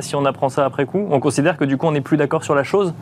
si 0.00 0.16
on 0.16 0.24
apprend 0.24 0.48
ça 0.48 0.64
après 0.64 0.86
coup? 0.86 1.06
On 1.10 1.20
considère 1.20 1.56
que 1.56 1.64
du 1.64 1.76
coup 1.76 1.86
on 1.86 1.92
n'est 1.92 2.00
plus 2.00 2.16
d'accord 2.16 2.44
sur 2.44 2.54
la 2.54 2.64
chose? 2.64 2.94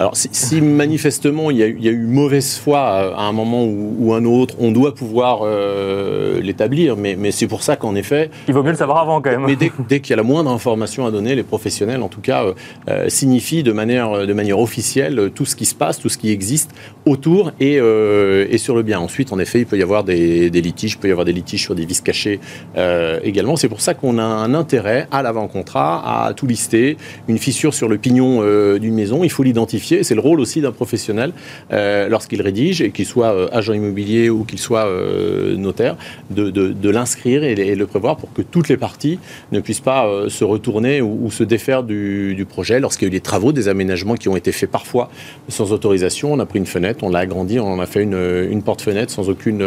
Alors, 0.00 0.16
si, 0.16 0.30
si 0.32 0.62
manifestement 0.62 1.50
il 1.50 1.58
y, 1.58 1.62
a, 1.62 1.66
il 1.66 1.84
y, 1.84 1.88
a, 1.88 1.90
eu 1.90 2.06
mauvaise 2.06 2.56
foi 2.56 2.80
à 2.80 3.22
un 3.22 3.32
moment 3.32 3.64
ou, 3.66 3.96
ou 3.98 4.14
un 4.14 4.24
autre, 4.24 4.54
on 4.58 4.72
doit 4.72 4.94
pouvoir 4.94 5.40
euh, 5.42 6.40
l'établir, 6.40 6.96
mais, 6.96 7.16
mais 7.16 7.32
c'est 7.32 7.46
pour 7.46 7.62
ça 7.62 7.76
qu'en 7.76 7.94
effet. 7.94 8.30
Il 8.48 8.54
vaut 8.54 8.62
mieux 8.62 8.70
le 8.70 8.78
savoir 8.78 8.96
avant 8.96 9.20
quand 9.20 9.30
même. 9.30 9.44
Mais 9.44 9.56
dès, 9.56 9.70
dès 9.90 10.00
qu'il 10.00 10.10
y 10.10 10.14
a 10.14 10.16
la 10.16 10.22
moindre 10.22 10.50
information 10.50 11.04
à 11.04 11.10
donner, 11.10 11.34
les 11.34 11.42
professionnels, 11.42 12.00
en 12.00 12.08
tout 12.08 12.22
cas, 12.22 12.44
euh, 12.44 12.54
euh, 12.88 13.08
signifient 13.10 13.62
de 13.62 13.72
manière, 13.72 14.26
de 14.26 14.32
manière 14.32 14.58
officielle 14.58 15.32
tout 15.34 15.44
ce 15.44 15.54
qui 15.54 15.66
se 15.66 15.74
passe, 15.74 15.98
tout 15.98 16.08
ce 16.08 16.16
qui 16.16 16.30
existe 16.30 16.70
autour 17.06 17.52
et, 17.60 17.78
euh, 17.78 18.46
et 18.50 18.58
sur 18.58 18.74
le 18.74 18.82
bien. 18.82 19.00
Ensuite, 19.00 19.32
en 19.32 19.38
effet, 19.38 19.60
il 19.60 19.66
peut 19.66 19.78
y 19.78 19.82
avoir 19.82 20.04
des, 20.04 20.50
des 20.50 20.60
litiges, 20.60 20.92
il 20.92 20.98
peut 20.98 21.08
y 21.08 21.12
avoir 21.12 21.24
des 21.24 21.32
litiges 21.32 21.62
sur 21.62 21.74
des 21.74 21.84
vices 21.84 22.00
cachés 22.00 22.40
euh, 22.76 23.20
également. 23.22 23.56
C'est 23.56 23.68
pour 23.68 23.80
ça 23.80 23.94
qu'on 23.94 24.18
a 24.18 24.22
un 24.22 24.54
intérêt 24.54 25.08
à 25.10 25.22
l'avant-contrat, 25.22 26.26
à 26.26 26.34
tout 26.34 26.46
lister. 26.46 26.96
Une 27.28 27.38
fissure 27.38 27.74
sur 27.74 27.88
le 27.88 27.98
pignon 27.98 28.40
euh, 28.42 28.78
d'une 28.78 28.94
maison, 28.94 29.24
il 29.24 29.30
faut 29.30 29.42
l'identifier 29.42 29.89
c'est 30.02 30.14
le 30.14 30.20
rôle 30.20 30.40
aussi 30.40 30.60
d'un 30.60 30.72
professionnel 30.72 31.32
euh, 31.72 32.08
lorsqu'il 32.08 32.42
rédige, 32.42 32.80
et 32.80 32.90
qu'il 32.90 33.06
soit 33.06 33.32
euh, 33.32 33.48
agent 33.52 33.72
immobilier 33.72 34.30
ou 34.30 34.44
qu'il 34.44 34.58
soit 34.58 34.86
euh, 34.86 35.56
notaire, 35.56 35.96
de, 36.30 36.50
de, 36.50 36.68
de 36.68 36.90
l'inscrire 36.90 37.44
et, 37.44 37.52
et, 37.52 37.74
le 37.74 37.86
prévoir 37.86 38.16
pour 38.16 38.32
que 38.32 38.42
toutes 38.42 38.68
les 38.68 38.76
parties 38.76 39.18
ne 39.52 39.60
puissent 39.60 39.80
pas 39.80 40.06
se 40.28 40.44
retourner 40.44 41.00
ou, 41.00 41.26
ou 41.26 41.30
se 41.30 41.44
défaire 41.44 41.82
du, 41.82 42.34
du 42.34 42.44
projet 42.44 42.80
lorsqu'il 42.80 43.06
y 43.06 43.06
a 43.06 43.08
eu 43.08 43.10
des 43.10 43.20
travaux, 43.20 43.52
des 43.52 43.68
aménagements 43.68 44.14
qui 44.14 44.28
ont 44.28 44.36
été 44.36 44.52
faits 44.52 44.70
parfois 44.70 45.10
sans 45.48 45.72
autorisation. 45.72 46.32
On 46.32 46.38
a 46.38 46.46
pris 46.46 46.58
une 46.58 46.66
fenêtre, 46.66 47.02
on 47.02 47.10
l'a 47.10 47.20
agrandi, 47.20 47.58
on 47.58 47.66
en 47.66 47.80
a 47.80 47.86
fait 47.86 48.02
une, 48.02 48.48
une 48.50 48.62
porte-fenêtre 48.62 49.12
sans 49.12 49.28
aucune 49.28 49.64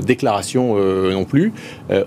déclaration 0.00 0.76
non 1.10 1.24
plus. 1.24 1.52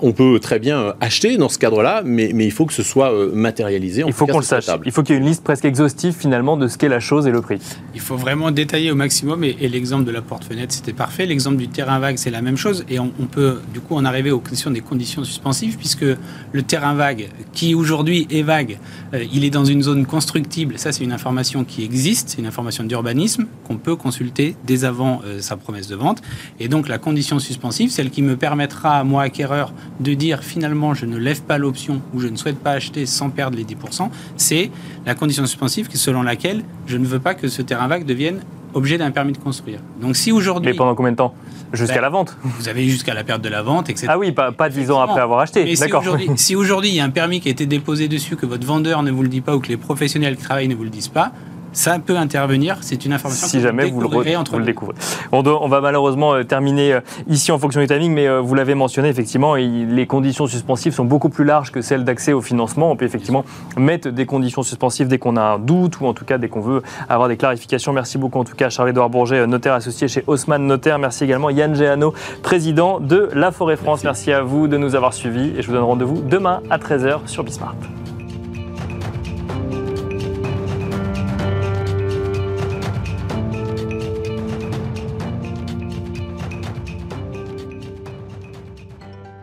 on 0.02 0.12
peut 0.14 0.40
très 0.40 0.60
bien 0.60 0.96
acheter 1.02 1.38
dans 1.38 1.50
ce 1.50 1.58
cadre-là, 1.58 2.02
mais, 2.06 2.32
mais, 2.34 2.46
il 2.46 2.52
faut 2.52 2.66
que 2.66 2.74
ce 2.74 2.84
soit 2.84 3.12
matérialisé. 3.34 4.04
il 4.06 4.14
faut 4.14 4.26
qu'on 4.26 4.40
le 4.40 4.44
sache. 4.44 4.66
Il 4.86 4.92
faut 4.92 5.04
qu'il 5.04 5.16
y 5.16 5.18
ait 5.18 5.22
une 5.22 5.28
liste 5.28 5.44
presque 5.44 5.66
exhaustive 5.66 6.16
finalement 6.18 6.58
de 6.58 6.68
ce 6.68 6.78
qu'est 6.78 6.90
la 6.90 7.00
chose 7.00 7.28
et 7.28 7.32
le 7.32 7.42
prix. 7.42 7.59
Il 7.94 8.02
faut 8.02 8.18
vraiment 8.18 8.52
détailler 8.52 8.92
au 8.92 8.96
maximum 8.96 9.44
et, 9.44 9.54
l'exemple 9.70 10.06
de 10.06 10.12
la 10.12 10.22
porte-fenêtre, 10.22 10.74
c'était 10.74 10.94
parfait. 10.94 11.26
L'exemple 11.26 11.58
du 11.58 11.68
terrain 11.68 12.00
vague, 12.00 12.18
c'est 12.18 12.32
la 12.32 12.42
même 12.42 12.58
chose. 12.58 12.86
Et 12.90 13.00
on, 13.00 13.12
on, 13.20 13.26
peut 13.26 13.60
du 13.74 13.80
coup 13.80 13.96
en 13.96 14.06
arriver 14.06 14.32
aux 14.32 14.40
questions 14.40 14.72
des 14.72 14.82
conditions 14.82 15.24
suspensives, 15.24 15.78
puisque 15.78 16.06
le 16.52 16.64
terrain 16.64 16.94
vague, 16.94 17.30
qui 17.54 17.76
aujourd'hui 17.76 18.28
est 18.30 18.42
vague, 18.42 18.80
euh, 19.14 19.24
il 19.32 19.44
est 19.44 19.50
dans 19.50 19.66
une 19.66 19.84
zone 19.84 20.06
constructible. 20.06 20.78
Ça, 20.78 20.92
c'est 20.92 21.04
une 21.04 21.12
information 21.12 21.64
qui 21.64 21.84
existe, 21.84 22.30
c'est 22.30 22.40
une 22.40 22.48
information 22.48 22.84
d'urbanisme 22.84 23.46
qu'on 23.64 23.78
peut 23.78 23.96
consulter 23.96 24.56
dès 24.66 24.84
avant 24.84 25.22
euh, 25.26 25.42
sa 25.42 25.58
promesse 25.58 25.88
de 25.88 25.96
vente. 25.96 26.22
Et 26.60 26.68
donc 26.68 26.88
la 26.88 26.98
condition 26.98 27.40
suspensive, 27.40 27.92
celle 27.92 28.10
qui 28.10 28.22
me 28.22 28.36
permettra, 28.36 29.04
moi 29.04 29.24
acquéreur, 29.24 29.74
de 30.00 30.14
dire 30.14 30.44
finalement 30.44 30.94
je 30.94 31.06
ne 31.06 31.18
lève 31.18 31.42
pas 31.42 31.58
l'option 31.58 32.02
ou 32.14 32.20
je 32.20 32.28
ne 32.28 32.36
souhaite 32.36 32.60
pas 32.60 32.72
acheter 32.72 33.06
sans 33.06 33.30
perdre 33.30 33.58
les 33.58 33.66
10%, 33.66 34.10
c'est 34.38 34.72
la 35.06 35.16
condition 35.16 35.46
suspensive 35.46 35.88
selon 35.94 36.24
laquelle 36.24 36.64
je 36.88 36.98
ne 36.98 37.06
veux 37.06 37.20
pas 37.20 37.34
que 37.34 37.48
ce 37.50 37.62
terrain 37.62 37.88
vague 37.88 38.06
devienne 38.06 38.42
objet 38.74 38.98
d'un 38.98 39.12
permis 39.12 39.34
de 39.34 39.38
construire. 39.38 39.80
Donc 40.02 40.16
si 40.16 40.32
aujourd'hui... 40.32 40.72
Mais 40.72 40.78
pendant 40.78 40.96
combien 40.96 41.12
de 41.12 41.18
temps? 41.18 41.34
Jusqu'à 41.74 41.96
ben, 41.96 42.02
la 42.02 42.10
vente 42.10 42.38
Vous 42.44 42.68
avez 42.68 42.88
jusqu'à 42.88 43.14
la 43.14 43.24
perte 43.24 43.42
de 43.42 43.50
la 43.50 43.62
vente, 43.62 43.90
etc. 43.90 44.08
Ah 44.10 44.18
oui, 44.18 44.32
pas, 44.32 44.52
pas 44.52 44.70
10 44.70 44.90
ans 44.92 45.00
après 45.02 45.22
avoir 45.22 45.40
acheté. 45.40 45.76
D'accord. 45.76 46.04
Si 46.36 46.56
aujourd'hui 46.56 46.90
il 46.90 46.96
y 46.96 47.00
a 47.00 47.04
un 47.04 47.10
permis 47.10 47.42
qui 47.42 47.48
a 47.48 47.52
été 47.52 47.66
déposé 47.66 48.08
dessus, 48.08 48.36
que 48.36 48.46
votre 48.46 48.66
vendeur 48.66 49.04
ne 49.04 49.12
vous 49.12 49.22
le 49.22 49.30
dit 49.30 49.42
pas 49.42 49.56
ou 49.56 49.60
que 49.60 49.68
les 49.68 49.78
professionnels 49.78 50.36
qui 50.36 50.44
travaillent 50.44 50.68
ne 50.68 50.76
vous 50.76 50.84
le 50.84 50.90
disent 50.90 51.10
pas, 51.10 51.32
ça 51.74 51.98
peut 52.00 52.18
intervenir. 52.18 52.78
C'est 52.82 53.06
une 53.06 53.14
information 53.14 53.48
si 53.48 53.58
que 53.58 53.64
jamais 53.64 53.90
vous, 53.90 54.02
vous, 54.02 54.22
le, 54.22 54.38
entre 54.38 54.52
vous 54.52 54.60
le 54.60 54.66
découvrez. 54.66 54.96
On, 55.32 55.42
doit, 55.42 55.64
on, 55.64 55.68
va 55.68 55.82
malheureusement 55.82 56.34
euh, 56.34 56.44
terminer 56.44 56.94
euh, 56.94 57.02
ici 57.28 57.52
en 57.52 57.58
fonction 57.58 57.82
du 57.82 57.88
timing, 57.88 58.14
mais 58.14 58.28
euh, 58.28 58.40
vous 58.40 58.56
l'avez 58.56 58.76
mentionné, 58.76 59.10
effectivement, 59.10 59.56
les 59.56 60.08
conditions 60.08 60.48
suspensives 60.48 60.94
sont 60.94 61.06
beaucoup 61.06 61.30
plus 61.30 61.46
larges 61.46 61.72
que 61.72 61.82
celles 61.82 62.04
d'accès 62.04 62.34
au 62.34 62.42
financement. 62.42 62.92
On 62.92 62.96
peut 62.96 63.06
effectivement 63.06 63.44
mettre 63.78 64.10
des 64.10 64.26
conditions 64.26 64.64
suspensives 64.64 65.08
dès 65.08 65.18
qu'on 65.18 65.38
a 65.38 65.42
un 65.42 65.60
doute 65.60 66.00
ou 66.02 66.06
en 66.06 66.14
tout 66.14 66.26
cas 66.26 66.38
dès 66.38 66.50
qu'on 66.50 66.62
veut 66.62 66.84
avoir 67.08 67.28
des 67.28 67.38
clarifications. 67.38 67.94
Merci 67.94 68.18
beaucoup 68.18 68.40
en 68.40 68.44
tout 68.44 68.56
cas 68.56 68.68
à 68.68 68.70
Charles-Édouard 68.70 69.10
Bourget, 69.10 69.48
notaire 69.48 69.74
associé 69.74 70.08
chez 70.08 70.24
Haussmann 70.28 70.66
Notaire. 70.66 71.00
Merci 71.00 71.24
également 71.24 71.50
Yann 71.50 71.76
Géano, 71.76 72.14
président 72.44 73.00
de 73.00 73.30
La 73.34 73.52
Forêt 73.52 73.76
France. 73.76 74.04
Merci. 74.04 74.20
Merci 74.20 74.34
à 74.34 74.42
vous 74.42 74.68
de 74.68 74.76
nous 74.76 74.96
avoir 74.96 75.14
suivis 75.14 75.54
et 75.56 75.62
je 75.62 75.68
vous 75.68 75.74
donne 75.74 75.84
rendez-vous 75.84 76.20
demain 76.20 76.62
à 76.70 76.78
13h 76.78 77.28
sur 77.28 77.46
Bismart. 77.46 77.76